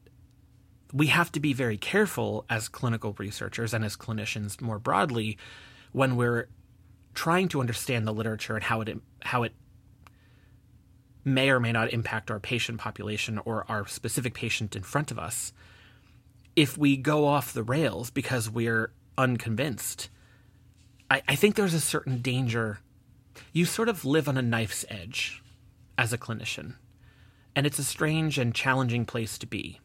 we 0.93 1.07
have 1.09 1.31
to 1.33 1.41
be 1.41 1.53
very 1.53 1.77
careful 1.77 2.45
as 2.51 2.69
clinical 2.69 3.15
researchers 3.19 3.73
and 3.73 3.85
as 3.85 3.97
clinicians 3.97 4.61
more 4.61 4.79
broadly 4.79 5.39
when 5.93 6.17
we're 6.17 6.49
trying 7.15 7.49
to 7.49 7.61
understand 7.61 8.07
the 8.07 8.13
literature 8.13 8.55
and 8.55 8.65
how 8.65 8.81
it 8.81 9.01
how 9.23 9.43
it 9.45 9.55
may 11.25 11.49
or 11.49 11.59
may 11.59 11.73
not 11.73 11.93
impact 11.93 12.31
our 12.31 12.41
patient 12.41 12.79
population 12.79 13.41
or 13.45 13.65
our 13.69 13.87
specific 13.87 14.35
patient 14.35 14.77
in 14.77 14.83
front 14.83 15.11
of 15.11 15.19
us. 15.19 15.53
If 16.55 16.77
we 16.77 16.97
go 16.97 17.27
off 17.27 17.53
the 17.53 17.63
rails 17.63 18.11
because 18.11 18.51
we're 18.51 18.93
unconvinced 19.17 20.11
I, 21.11 21.23
I 21.29 21.35
think 21.35 21.55
there's 21.55 21.75
a 21.75 21.81
certain 21.81 22.21
danger 22.21 22.79
you 23.53 23.65
sort 23.65 23.89
of 23.89 24.05
live 24.05 24.29
on 24.29 24.37
a 24.37 24.43
knife's 24.43 24.85
edge 24.89 25.43
as 25.99 26.13
a 26.13 26.19
clinician 26.19 26.75
and 27.57 27.67
it's 27.67 27.79
a 27.79 27.85
strange 27.85 28.39
and 28.39 28.55
challenging 28.55 29.05
place 29.05 29.39
to 29.39 29.47
be 29.47 29.81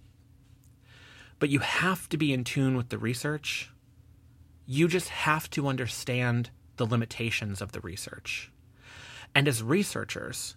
but 1.39 1.49
you 1.49 1.59
have 1.59 2.07
to 2.09 2.17
be 2.17 2.33
in 2.33 2.43
tune 2.43 2.75
with 2.75 2.89
the 2.89 2.97
research. 2.97 3.71
You 4.65 4.87
just 4.87 5.09
have 5.09 5.49
to 5.51 5.67
understand 5.67 6.51
the 6.75 6.85
limitations 6.85 7.61
of 7.61 7.71
the 7.71 7.79
research. 7.79 8.51
And 9.33 9.47
as 9.47 9.63
researchers, 9.63 10.55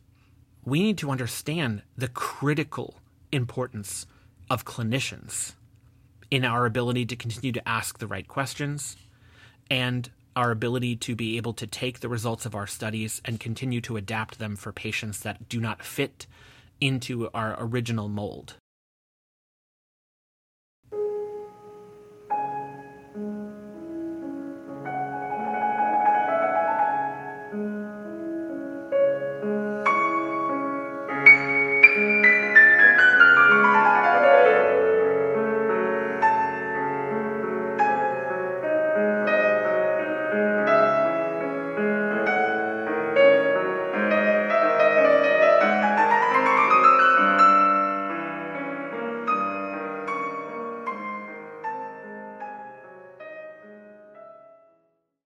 we 0.65 0.83
need 0.83 0.99
to 0.99 1.11
understand 1.11 1.83
the 1.97 2.09
critical 2.09 2.97
importance 3.31 4.07
of 4.51 4.65
clinicians 4.65 5.55
in 6.31 6.45
our 6.45 6.67
ability 6.67 7.07
to 7.07 7.17
continue 7.17 7.53
to 7.53 7.69
ask 7.69 7.99
the 7.99 8.07
right 8.07 8.27
questions 8.27 8.97
and 9.71 10.11
our 10.35 10.51
ability 10.51 10.97
to 10.97 11.15
be 11.15 11.37
able 11.37 11.53
to 11.55 11.67
take 11.67 12.01
the 12.01 12.09
results 12.09 12.47
of 12.47 12.55
our 12.55 12.67
studies 12.67 13.21
and 13.25 13.41
continue 13.41 13.81
to 13.83 13.97
adapt 13.97 14.39
them 14.39 14.57
for 14.57 14.73
patients 14.73 15.21
that 15.21 15.49
do 15.49 15.61
not 15.61 15.83
fit 15.83 16.27
into 16.81 17.29
our 17.35 17.57
original 17.59 18.09
mold. 18.09 18.55